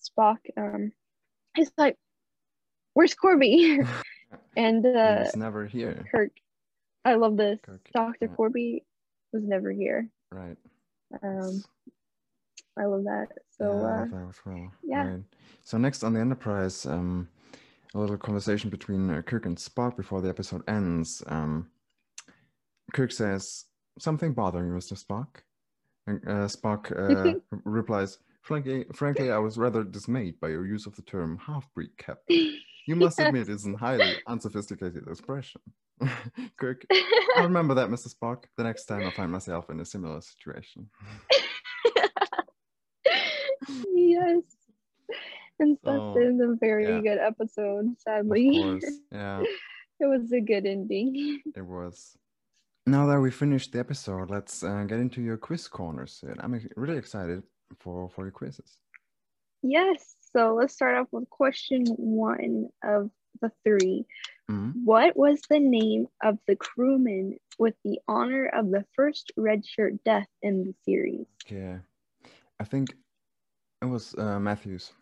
Spock, 0.00 0.38
um, 0.56 0.92
he's 1.56 1.72
like, 1.78 1.96
"Where's 2.94 3.14
Korby?" 3.14 3.86
and 4.56 4.84
uh, 4.86 5.24
He's 5.24 5.36
never 5.36 5.66
here. 5.66 6.04
Kirk, 6.10 6.32
I 7.04 7.14
love 7.14 7.36
this. 7.36 7.58
Kirk, 7.62 7.88
Doctor 7.92 8.26
yeah. 8.26 8.36
Korby 8.36 8.82
was 9.32 9.44
never 9.44 9.70
here. 9.70 10.08
Right. 10.30 10.56
Um, 11.22 11.62
I 12.78 12.84
love 12.84 13.04
that. 13.04 13.28
So 13.50 13.64
yeah, 13.64 13.70
I 13.70 13.74
uh, 13.74 14.00
love 14.00 14.10
that 14.10 14.28
as 14.28 14.40
well. 14.46 14.72
yeah. 14.82 15.08
Right. 15.08 15.22
So 15.62 15.78
next 15.78 16.02
on 16.04 16.14
the 16.14 16.20
Enterprise, 16.20 16.86
um, 16.86 17.28
a 17.94 17.98
little 17.98 18.16
conversation 18.16 18.70
between 18.70 19.10
uh, 19.10 19.22
Kirk 19.22 19.46
and 19.46 19.56
Spock 19.56 19.96
before 19.96 20.20
the 20.20 20.28
episode 20.28 20.62
ends. 20.68 21.22
Um, 21.26 21.68
Kirk 22.92 23.12
says 23.12 23.66
something 23.98 24.32
bothering 24.32 24.68
you, 24.68 24.72
Mr. 24.72 25.02
Spock, 25.02 25.42
and 26.06 26.20
uh, 26.26 26.46
Spock 26.48 26.90
uh, 26.96 27.38
replies, 27.64 28.18
"Frankly, 28.42 28.86
frankly, 28.94 29.30
I 29.30 29.38
was 29.38 29.58
rather 29.58 29.84
dismayed 29.84 30.40
by 30.40 30.48
your 30.48 30.66
use 30.66 30.86
of 30.86 30.96
the 30.96 31.02
term 31.02 31.38
half-breed, 31.38 31.90
Captain. 31.98 32.58
You 32.86 32.96
must 32.96 33.20
admit 33.20 33.48
it's 33.48 33.66
a 33.66 33.76
highly 33.76 34.16
unsophisticated 34.26 35.06
expression." 35.08 35.60
Kirk, 36.56 36.84
I'll 37.36 37.44
remember 37.44 37.74
that, 37.74 37.88
Mr. 37.88 38.12
Spock, 38.14 38.44
the 38.56 38.64
next 38.64 38.86
time 38.86 39.06
I 39.06 39.10
find 39.10 39.30
myself 39.30 39.70
in 39.70 39.80
a 39.80 39.84
similar 39.84 40.20
situation. 40.20 40.88
yes. 43.94 44.42
And 45.58 45.78
So, 45.84 46.14
that 46.14 46.22
is 46.22 46.40
a 46.40 46.56
very 46.60 46.88
yeah. 46.88 47.00
good 47.00 47.18
episode, 47.18 47.94
sadly. 47.98 48.62
course, 48.62 48.84
yeah. 49.12 49.42
it 50.00 50.06
was 50.06 50.32
a 50.32 50.40
good 50.40 50.66
ending. 50.66 51.40
It 51.54 51.64
was. 51.64 52.16
Now 52.86 53.06
that 53.06 53.20
we 53.20 53.30
finished 53.30 53.72
the 53.72 53.78
episode, 53.78 54.30
let's 54.30 54.64
uh, 54.64 54.84
get 54.88 54.98
into 54.98 55.22
your 55.22 55.36
quiz 55.36 55.68
corner, 55.68 56.06
Sid. 56.06 56.36
I'm 56.40 56.60
really 56.74 56.98
excited 56.98 57.44
for, 57.78 58.10
for 58.10 58.24
your 58.24 58.32
quizzes. 58.32 58.76
Yes. 59.62 60.16
So 60.34 60.54
let's 60.54 60.74
start 60.74 60.96
off 60.96 61.08
with 61.12 61.28
question 61.30 61.84
one 61.86 62.68
of 62.82 63.10
the 63.40 63.50
three. 63.64 64.06
Mhm. 64.50 64.84
What 64.84 65.16
was 65.16 65.40
the 65.48 65.60
name 65.60 66.08
of 66.22 66.38
the 66.46 66.56
crewman 66.56 67.38
with 67.58 67.74
the 67.84 68.00
honor 68.08 68.46
of 68.46 68.70
the 68.70 68.84
first 68.94 69.32
redshirt 69.38 70.02
death 70.04 70.28
in 70.42 70.64
the 70.64 70.74
series? 70.84 71.26
Yeah, 71.48 71.80
I 72.58 72.64
think 72.64 72.94
it 73.82 73.86
was 73.86 74.14
uh, 74.16 74.38
Matthews. 74.40 74.92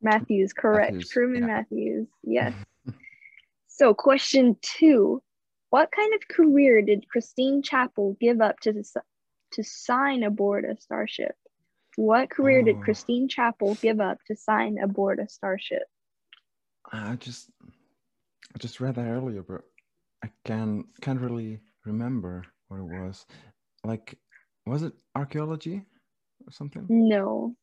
Matthews, 0.00 0.52
correct. 0.52 0.92
Matthews, 0.92 1.12
crewman 1.12 1.40
yeah. 1.42 1.46
Matthews. 1.46 2.08
Yes. 2.22 2.54
so 3.66 3.94
question 3.94 4.56
two. 4.62 5.22
What 5.70 5.90
kind 5.92 6.14
of 6.14 6.26
career 6.28 6.80
did 6.80 7.08
Christine 7.08 7.62
Chapel 7.62 8.16
give 8.20 8.40
up 8.40 8.58
to, 8.60 8.78
s- 8.78 8.96
to 9.52 9.62
sign 9.62 10.22
aboard 10.22 10.64
a 10.64 10.80
starship? 10.80 11.36
What 11.98 12.30
career 12.30 12.62
did 12.62 12.76
Oh. 12.76 12.80
Christine 12.82 13.26
Chapel 13.26 13.74
give 13.74 13.98
up 14.00 14.18
to 14.28 14.36
sign 14.36 14.78
aboard 14.78 15.18
a 15.18 15.28
starship? 15.28 15.82
I 16.92 17.16
just 17.16 17.50
I 18.54 18.58
just 18.58 18.78
read 18.80 18.94
that 18.94 19.08
earlier, 19.08 19.42
but 19.42 19.62
I 20.22 20.30
can 20.44 20.84
can't 21.00 21.20
really 21.20 21.58
remember 21.84 22.44
what 22.68 22.78
it 22.78 22.84
was. 22.84 23.26
Like, 23.82 24.16
was 24.64 24.84
it 24.84 24.92
archaeology 25.16 25.84
or 26.46 26.52
something? 26.52 26.86
No, 26.88 27.56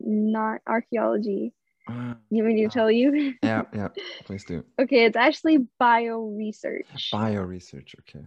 not 0.00 0.62
archaeology. 0.66 1.52
Uh, 1.86 2.14
You 2.30 2.44
want 2.44 2.54
me 2.54 2.62
to 2.62 2.68
Ah. 2.68 2.70
tell 2.70 2.90
you? 2.90 3.34
yeah, 3.42 3.64
yeah. 3.74 3.88
Please 4.24 4.44
do. 4.46 4.64
okay, 4.80 5.04
it's 5.04 5.16
actually 5.16 5.68
bio 5.78 6.20
research. 6.34 7.10
Bio 7.12 7.42
research. 7.42 7.94
Okay. 8.00 8.24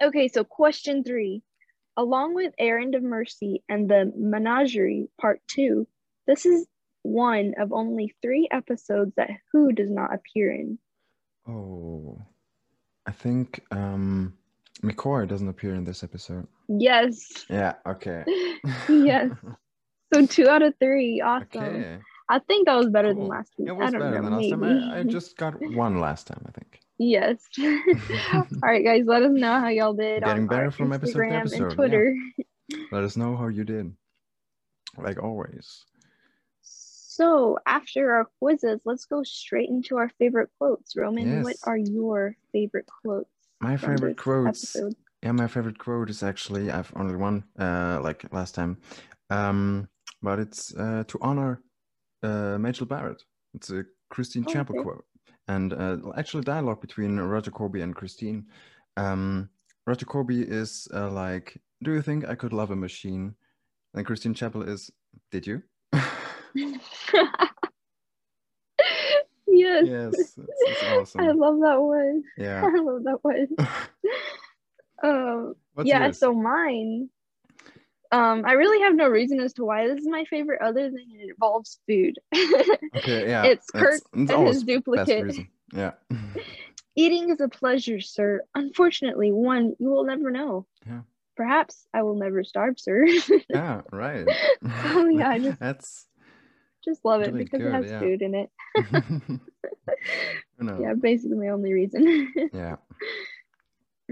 Okay, 0.00 0.28
so 0.28 0.44
question 0.44 1.02
three. 1.02 1.42
Along 1.96 2.34
with 2.34 2.54
Errand 2.58 2.94
of 2.94 3.02
Mercy 3.02 3.62
and 3.68 3.88
the 3.88 4.12
Menagerie 4.16 5.08
Part 5.20 5.40
Two, 5.46 5.86
this 6.26 6.46
is 6.46 6.66
one 7.02 7.54
of 7.58 7.72
only 7.72 8.14
three 8.22 8.48
episodes 8.50 9.12
that 9.16 9.30
Who 9.52 9.72
does 9.72 9.90
not 9.90 10.14
appear 10.14 10.52
in? 10.52 10.78
Oh, 11.48 12.18
I 13.06 13.10
think 13.10 13.60
um, 13.72 14.34
McCoy 14.82 15.26
doesn't 15.28 15.48
appear 15.48 15.74
in 15.74 15.84
this 15.84 16.02
episode. 16.04 16.46
Yes. 16.68 17.44
Yeah. 17.50 17.74
Okay. 17.86 18.24
yes. 18.88 19.30
So 20.14 20.26
two 20.26 20.48
out 20.48 20.62
of 20.62 20.74
three. 20.78 21.20
Awesome. 21.20 21.46
okay. 21.54 21.98
I 22.28 22.38
think 22.38 22.66
that 22.66 22.76
was 22.76 22.88
better 22.88 23.12
Cool. 23.12 23.22
than 23.24 23.28
last 23.30 23.52
week. 23.58 23.68
It 23.68 23.72
I 23.72 23.74
was 23.74 23.90
don't 23.90 24.00
better 24.00 24.22
know. 24.22 24.30
than 24.30 24.38
last 24.38 24.50
time. 24.50 24.92
I, 24.92 24.98
I 25.00 25.02
just 25.02 25.36
got 25.36 25.60
one 25.60 26.00
last 26.00 26.26
time, 26.28 26.42
I 26.46 26.52
think. 26.52 26.80
Yes. 26.98 27.38
All 28.32 28.46
right, 28.62 28.84
guys. 28.84 29.04
Let 29.06 29.22
us 29.22 29.32
know 29.32 29.60
how 29.60 29.68
y'all 29.68 29.94
did 29.94 30.22
Getting 30.22 30.42
on 30.42 30.46
better 30.48 30.70
from 30.70 30.92
episode 30.92 31.12
to 31.12 31.18
Instagram 31.18 31.40
episode, 31.40 31.62
and 31.62 31.72
Twitter. 31.72 32.16
Let 32.90 33.04
us 33.04 33.16
know 33.16 33.36
how 33.36 33.48
you 33.48 33.64
did. 33.64 33.92
Like 34.96 35.22
always. 35.22 35.84
So 36.62 37.58
after 37.66 38.12
our 38.12 38.26
quizzes, 38.38 38.80
let's 38.84 39.04
go 39.04 39.22
straight 39.22 39.68
into 39.68 39.96
our 39.96 40.10
favorite 40.18 40.50
quotes. 40.58 40.96
Roman, 40.96 41.42
what 41.42 41.56
are 41.64 41.76
your 41.76 42.36
favorite 42.52 42.86
quotes? 43.02 43.28
My 43.60 43.76
favorite 43.76 44.16
quotes. 44.16 44.74
episode? 44.74 44.94
Yeah, 45.22 45.32
my 45.32 45.46
favorite 45.46 45.78
quote 45.78 46.10
is 46.10 46.22
actually 46.22 46.70
I've 46.70 46.90
only 46.96 47.14
one, 47.16 47.44
uh, 47.58 48.00
like 48.02 48.24
last 48.32 48.54
time, 48.54 48.78
um, 49.30 49.88
but 50.22 50.38
it's 50.38 50.74
uh, 50.74 51.04
to 51.06 51.18
honor 51.20 51.62
uh, 52.22 52.56
Majel 52.58 52.86
Barrett. 52.86 53.22
It's 53.54 53.70
a 53.70 53.84
Christine 54.10 54.44
Oh, 54.48 54.52
Chapel 54.52 54.76
okay. 54.76 54.82
quote, 54.82 55.04
and 55.56 55.72
uh, 55.72 55.96
actually 56.16 56.42
dialogue 56.42 56.80
between 56.80 57.18
Roger 57.18 57.50
Korby 57.50 57.82
and 57.82 57.94
Christine. 57.94 58.46
Um, 58.96 59.48
Roger 59.86 60.06
Korby 60.06 60.44
is 60.48 60.88
uh, 60.94 61.10
like, 61.10 61.60
"Do 61.82 61.92
you 61.92 62.02
think 62.02 62.28
I 62.28 62.34
could 62.34 62.52
love 62.52 62.70
a 62.70 62.76
machine?" 62.76 63.34
And 63.94 64.06
Christine 64.06 64.34
Chapel 64.34 64.62
is, 64.62 64.90
"Did 65.30 65.46
you?" 65.46 65.62
yes. 65.92 66.80
yes, 69.46 70.14
it's, 70.14 70.38
it's 70.38 70.82
awesome. 70.84 71.20
I 71.20 71.32
love 71.32 71.58
that 71.60 71.80
one. 71.80 72.22
yeah. 72.38 72.62
I 72.64 72.78
love 72.78 73.04
that 73.04 73.18
one. 73.22 73.48
Um, 75.04 75.56
What's 75.74 75.88
yeah, 75.88 76.04
yours? 76.04 76.18
so 76.20 76.32
mine, 76.32 77.08
um, 78.12 78.44
I 78.46 78.52
really 78.52 78.80
have 78.82 78.94
no 78.94 79.08
reason 79.08 79.40
as 79.40 79.52
to 79.54 79.64
why 79.64 79.88
this 79.88 79.98
is 80.00 80.06
my 80.06 80.24
favorite 80.26 80.60
other 80.62 80.90
than 80.90 81.04
it 81.10 81.30
involves 81.30 81.80
food. 81.88 82.18
okay, 82.96 83.28
yeah. 83.28 83.44
it's 83.44 83.66
that's- 83.72 84.00
Kirk 84.00 84.02
it's 84.14 84.30
and 84.30 84.46
his 84.48 84.62
duplicate. 84.62 85.36
Yeah. 85.72 85.92
Eating 86.94 87.30
is 87.30 87.40
a 87.40 87.48
pleasure, 87.48 88.00
sir. 88.00 88.42
Unfortunately, 88.54 89.32
one 89.32 89.74
you 89.78 89.88
will 89.88 90.04
never 90.04 90.30
know. 90.30 90.66
Yeah. 90.86 91.00
Perhaps 91.36 91.86
I 91.94 92.02
will 92.02 92.16
never 92.16 92.44
starve, 92.44 92.78
sir. 92.78 93.06
yeah, 93.48 93.80
right. 93.92 94.28
Oh, 94.64 95.08
yeah, 95.08 95.30
I 95.30 95.38
just- 95.38 95.58
That's 95.58 96.06
Just 96.84 97.04
love 97.04 97.22
it 97.22 97.32
because 97.34 97.60
good, 97.60 97.68
it 97.68 97.72
has 97.74 97.90
yeah. 97.90 97.98
food 98.00 98.20
in 98.20 98.34
it. 98.34 98.50
Yeah, 100.60 100.94
basically 101.00 101.38
my 101.38 101.48
only 101.48 101.72
reason. 101.72 102.32
yeah. 102.52 102.76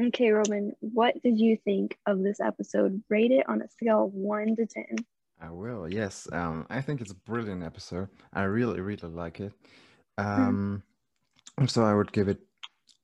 Okay, 0.08 0.30
Roman, 0.30 0.72
what 0.80 1.20
did 1.22 1.38
you 1.38 1.56
think 1.64 1.98
of 2.06 2.22
this 2.22 2.40
episode? 2.40 3.02
Rate 3.08 3.30
it 3.30 3.48
on 3.48 3.62
a 3.62 3.68
scale 3.68 4.04
of 4.04 4.12
one 4.12 4.56
to 4.56 4.66
ten. 4.66 4.96
I 5.40 5.50
will. 5.50 5.88
Yes. 5.88 6.28
Um, 6.32 6.66
I 6.68 6.80
think 6.80 7.00
it's 7.00 7.12
a 7.12 7.14
brilliant 7.14 7.62
episode. 7.62 8.08
I 8.32 8.42
really, 8.42 8.80
really 8.80 9.08
like 9.08 9.40
it. 9.40 9.52
Hmm. 10.18 10.82
Um, 11.58 11.66
so 11.66 11.82
I 11.82 11.94
would 11.94 12.12
give 12.12 12.28
it 12.28 12.40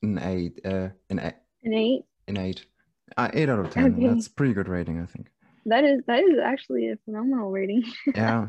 an 0.03 0.19
eight. 0.19 0.61
Uh, 0.65 0.89
an 1.11 1.19
eight. 1.21 1.35
An 1.65 1.75
eight. 1.75 2.05
An 2.29 2.37
eight. 2.37 2.67
Uh, 3.17 3.31
eight 3.33 3.49
out 3.49 3.61
of 3.61 3.71
ten. 3.71 3.95
Okay. 3.95 4.09
That's 4.09 4.29
pretty 4.29 4.53
good 4.53 4.69
rating, 4.69 5.01
I 5.01 5.07
think. 5.07 5.29
That 5.67 5.85
is 5.85 6.01
that 6.07 6.21
is 6.21 6.39
actually 6.43 6.91
a 6.91 6.97
phenomenal 7.05 7.51
rating. 7.51 7.85
Yeah, 8.15 8.49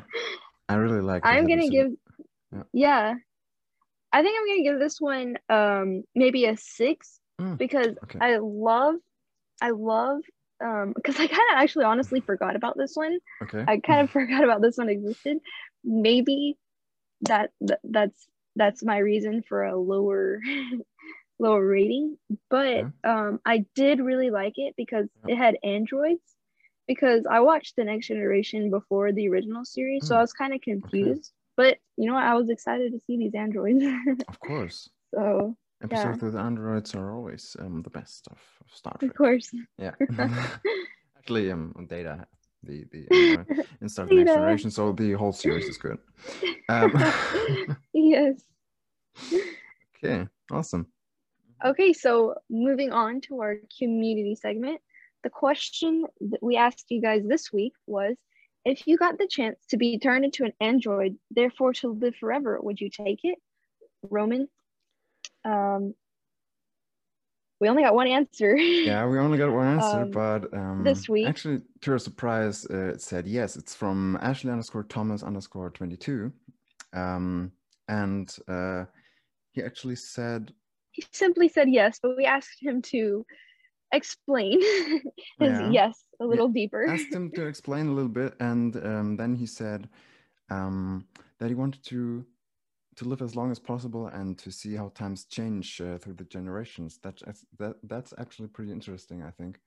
I 0.70 0.76
really 0.76 1.02
like. 1.02 1.26
I'm 1.26 1.48
gonna 1.48 1.66
episode. 1.66 1.72
give 1.72 1.92
Yeah. 2.54 2.64
yeah. 2.74 3.14
I 4.14 4.22
think 4.22 4.38
I'm 4.38 4.48
gonna 4.48 4.64
give 4.64 4.80
this 4.80 5.02
one 5.02 5.38
um 5.50 6.04
maybe 6.16 6.46
a 6.46 6.58
six 6.58 7.20
Mm, 7.40 7.58
because 7.58 7.96
okay. 8.04 8.20
I 8.20 8.38
love 8.38 8.96
I 9.62 9.70
love 9.72 10.22
um 10.64 10.94
because 10.96 11.16
I 11.20 11.28
kind 11.28 11.50
of 11.54 11.58
actually 11.58 11.86
honestly 11.86 12.20
forgot 12.22 12.56
about 12.56 12.78
this 12.78 12.96
one. 12.96 13.20
Okay. 13.44 13.64
I 13.68 13.80
kind 13.80 14.02
of 14.02 14.10
forgot 14.10 14.44
about 14.44 14.62
this 14.62 14.78
one 14.78 14.90
existed. 14.90 15.38
Maybe 15.84 16.58
that, 17.22 17.52
that 17.62 17.80
that's 17.84 18.28
that's 18.56 18.84
my 18.84 18.98
reason 18.98 19.44
for 19.48 19.64
a 19.64 19.78
lower 19.78 20.40
lower 21.40 21.66
rating. 21.66 22.18
But 22.50 22.86
um 23.04 23.40
I 23.46 23.66
did 23.76 24.00
really 24.00 24.30
like 24.32 24.54
it 24.58 24.74
because 24.78 25.08
Yeah. 25.26 25.34
it 25.34 25.38
had 25.38 25.58
androids. 25.64 26.22
Because 26.88 27.26
I 27.30 27.42
watched 27.42 27.76
the 27.76 27.84
next 27.84 28.08
generation 28.08 28.70
before 28.70 29.12
the 29.12 29.28
original 29.28 29.66
series, 29.66 30.08
so 30.08 30.16
Mm. 30.16 30.20
I 30.20 30.22
was 30.22 30.32
kind 30.32 30.54
of 30.54 30.62
confused. 30.62 31.34
But 31.58 31.80
you 31.98 32.08
know 32.08 32.14
what? 32.14 32.24
I 32.24 32.36
was 32.36 32.50
excited 32.50 32.94
to 32.94 33.00
see 33.06 33.18
these 33.18 33.36
androids. 33.36 33.84
Of 34.30 34.40
course. 34.40 34.90
so 35.14 35.58
Episodes 35.84 36.24
with 36.24 36.36
androids 36.36 36.96
are 36.96 37.14
always 37.14 37.56
um 37.60 37.84
the 37.84 37.90
best 37.90 38.28
of, 38.32 38.40
of 38.62 38.76
Star 38.76 38.96
Trek. 39.00 39.12
of 39.12 39.18
course. 39.18 39.52
Yeah. 39.78 39.92
Actually, 41.18 41.52
um, 41.52 41.86
Data, 41.88 42.26
the 42.64 42.86
the 42.92 43.08
android 43.12 43.68
in 43.82 43.90
Star 43.90 44.08
Trek 44.08 44.18
Next 44.18 44.34
Generation, 44.34 44.72
so 44.72 44.92
the 44.92 45.12
whole 45.14 45.34
series 45.34 45.68
is 45.68 45.78
good. 45.78 46.00
Um, 46.70 46.92
yes. 47.94 48.42
okay, 50.04 50.28
awesome. 50.52 50.88
Okay, 51.64 51.94
so 51.94 52.36
moving 52.50 52.92
on 52.92 53.22
to 53.22 53.42
our 53.42 53.58
community 53.78 54.36
segment. 54.36 54.82
The 55.24 55.30
question 55.30 56.06
that 56.22 56.42
we 56.42 56.56
asked 56.56 56.86
you 56.90 57.02
guys 57.02 57.24
this 57.26 57.52
week 57.52 57.74
was 57.86 58.16
if 58.66 58.86
you 58.86 58.98
got 58.98 59.18
the 59.18 59.28
chance 59.28 59.58
to 59.70 59.78
be 59.78 59.98
turned 59.98 60.26
into 60.26 60.44
an 60.44 60.54
android, 60.60 61.18
therefore 61.32 61.74
to 61.74 61.90
live 61.90 62.16
forever, 62.16 62.60
would 62.62 62.80
you 62.80 62.90
take 62.90 63.20
it? 63.24 63.38
Roman? 64.10 64.48
Um, 65.48 65.94
we 67.60 67.70
only 67.70 67.84
got 67.84 67.96
one 67.96 68.08
answer. 68.08 68.56
Yeah, 68.56 69.08
we 69.08 69.18
only 69.18 69.38
got 69.38 69.52
one 69.52 69.68
answer, 69.68 70.02
Um, 70.02 70.12
but 70.12 70.54
um, 70.54 70.84
this 70.84 71.10
week- 71.10 71.28
actually, 71.28 71.62
to 71.82 71.92
our 71.94 71.98
surprise, 72.00 72.68
uh, 72.70 72.94
it 72.94 73.02
said 73.02 73.26
yes. 73.26 73.56
It's 73.56 73.74
from 73.74 74.18
Ashley 74.22 74.52
underscore 74.52 74.84
Thomas 74.84 75.24
underscore 75.24 75.72
twenty 75.72 75.98
two, 75.98 76.32
um, 76.94 77.52
and 77.88 78.28
uh, 78.48 78.86
he 79.54 79.64
actually 79.64 79.96
said, 79.96 80.54
he 80.92 81.04
simply 81.14 81.48
said 81.50 81.68
yes, 81.70 82.00
but 82.02 82.16
we 82.18 82.26
asked 82.26 82.62
him 82.62 82.82
to 82.94 83.26
explain 83.92 84.60
his 85.40 85.58
Yeah. 85.60 85.72
yes 85.72 86.04
a 86.20 86.26
little 86.26 86.50
deeper. 86.50 86.86
asked 86.88 87.14
him 87.14 87.32
to 87.32 87.48
explain 87.52 87.88
a 87.88 87.94
little 87.94 88.10
bit, 88.22 88.36
and 88.40 88.76
um, 88.86 89.16
then 89.18 89.34
he 89.36 89.48
said 89.48 89.90
um, 90.52 91.08
that 91.40 91.50
he 91.50 91.56
wanted 91.56 91.84
to 91.86 92.24
to 92.98 93.06
live 93.06 93.22
as 93.22 93.36
long 93.36 93.52
as 93.52 93.60
possible 93.60 94.08
and 94.08 94.38
to 94.40 94.52
see 94.52 94.76
how 94.76 94.90
times 94.90 95.26
change 95.26 95.82
uh, 95.82 95.98
through 96.00 96.16
the 96.16 96.26
generations. 96.26 97.00
That, 97.00 97.22
that 97.60 97.78
that's 97.84 98.14
actually 98.18 98.50
pretty 98.50 98.72
interesting, 98.72 99.24
I 99.24 99.32
think. 99.32 99.62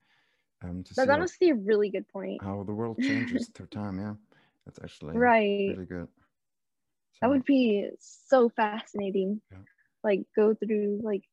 Um, 0.63 0.83
to 0.83 0.95
That's 0.95 1.09
see 1.09 1.13
how, 1.13 1.27
honestly 1.27 1.49
a 1.49 1.55
really 1.55 1.89
good 1.89 2.07
point. 2.07 2.43
how 2.43 2.63
the 2.63 2.73
world 2.73 3.01
changes 3.01 3.47
through 3.53 3.67
time. 3.67 3.99
Yeah, 3.99 4.15
that's 4.65 4.79
actually 4.83 5.25
Right. 5.25 5.65
really 5.65 5.85
good. 5.85 6.09
That 7.21 7.29
would 7.29 7.45
be 7.45 7.89
so 7.99 8.49
fascinating. 8.49 9.41
Yeah. 9.51 9.57
Like 10.03 10.25
go 10.35 10.55
through 10.55 11.01
like 11.03 11.23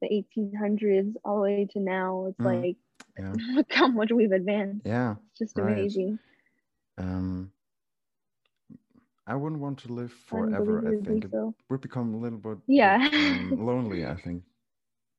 the 0.00 0.12
1800s 0.12 1.16
all 1.24 1.36
the 1.36 1.42
way 1.42 1.66
to 1.72 1.80
now. 1.80 2.26
It's 2.26 2.38
Mhm. 2.38 2.44
like 2.44 2.76
yeah, 3.18 3.38
look 3.54 3.72
how 3.72 3.88
much 3.88 4.12
we've 4.12 4.32
advanced. 4.32 4.84
yeah. 4.84 5.16
It's 5.30 5.38
just 5.38 5.58
right. 5.58 5.90
amazing. 5.98 6.20
Um, 6.98 7.52
I 9.26 9.34
wouldn't 9.36 9.60
want 9.60 9.78
to 9.80 9.92
live 9.92 10.12
forever. 10.12 10.78
I 10.86 11.04
think 11.04 11.24
it 11.24 11.32
would 11.70 11.80
become 11.80 12.14
a 12.14 12.18
little 12.18 12.38
bit 12.38 12.58
Yeah. 12.66 12.96
um, 13.12 13.56
lonely. 13.66 14.04
I 14.06 14.16
think 14.16 14.42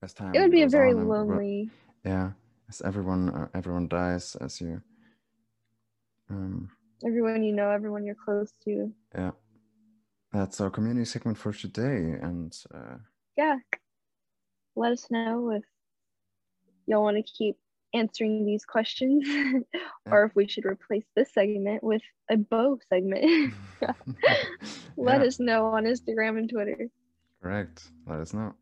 as 0.01 0.13
time 0.13 0.35
It 0.35 0.41
would 0.41 0.51
be 0.51 0.63
a 0.63 0.67
very 0.69 0.91
on 0.91 0.99
and- 0.99 1.07
but- 1.09 1.13
lonely. 1.27 1.69
yeah, 2.03 2.31
as 2.69 2.81
everyone 2.81 3.29
uh, 3.29 3.47
everyone 3.53 3.87
dies 3.87 4.35
as 4.35 4.59
you. 4.61 4.81
Um, 6.29 6.69
Everyone 7.05 7.43
you 7.43 7.53
know, 7.53 7.69
everyone 7.69 8.05
you're 8.05 8.15
close 8.25 8.51
to. 8.63 8.91
yeah, 9.13 9.31
that's 10.31 10.61
our 10.61 10.69
community 10.69 11.05
segment 11.05 11.37
for 11.37 11.51
today, 11.53 12.17
and 12.21 12.55
uh, 12.73 12.97
Yeah. 13.37 13.57
Let 14.75 14.91
us 14.93 15.05
know 15.11 15.51
if 15.51 15.63
y'all 16.87 17.03
want 17.03 17.17
to 17.17 17.23
keep 17.23 17.57
answering 17.93 18.45
these 18.45 18.65
questions 18.65 19.27
or 20.11 20.25
if 20.25 20.35
we 20.35 20.47
should 20.47 20.65
replace 20.65 21.05
this 21.15 21.31
segment 21.33 21.83
with 21.83 22.01
a 22.29 22.37
bow 22.37 22.79
segment. 22.89 23.53
Let 24.97 25.21
yeah, 25.21 25.27
us 25.27 25.39
know 25.39 25.65
on 25.67 25.85
Instagram 25.85 26.37
and 26.37 26.49
Twitter. 26.49 26.87
correct. 27.41 27.91
Let 28.07 28.19
us 28.19 28.33
know. 28.33 28.53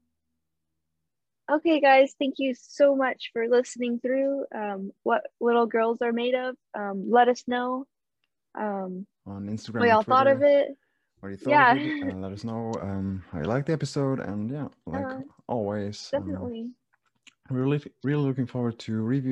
Okay, 1.51 1.81
guys, 1.81 2.15
thank 2.17 2.35
you 2.37 2.53
so 2.55 2.95
much 2.95 3.29
for 3.33 3.47
listening 3.47 3.99
through 3.99 4.45
um, 4.55 4.91
what 5.03 5.23
little 5.41 5.65
girls 5.65 6.01
are 6.01 6.13
made 6.13 6.33
of. 6.33 6.55
Um, 6.73 7.09
let 7.11 7.27
us 7.27 7.43
know 7.47 7.85
um, 8.57 9.05
on 9.25 9.47
Instagram. 9.47 9.79
what 9.79 9.89
y'all 9.89 10.03
thought 10.03 10.27
of 10.27 10.41
it. 10.43 10.69
What 11.19 11.29
you 11.29 11.37
thought 11.37 11.51
Yeah. 11.51 11.75
it? 11.75 11.93
Uh, 12.03 12.15
let 12.15 12.31
us 12.31 12.43
know 12.43 12.73
um, 12.81 13.23
how 13.31 13.39
you 13.39 13.45
liked 13.45 13.67
the 13.67 13.73
episode, 13.73 14.19
and 14.21 14.49
yeah, 14.49 14.67
like 14.85 15.05
Uh, 15.05 15.21
always, 15.47 16.09
um, 16.13 16.21
Definitely. 16.23 16.71
We're 17.51 17.61
really, 17.63 17.81
really 18.03 18.23
looking 18.27 18.47
forward 18.47 18.79
to 18.79 18.93
review. 19.01 19.29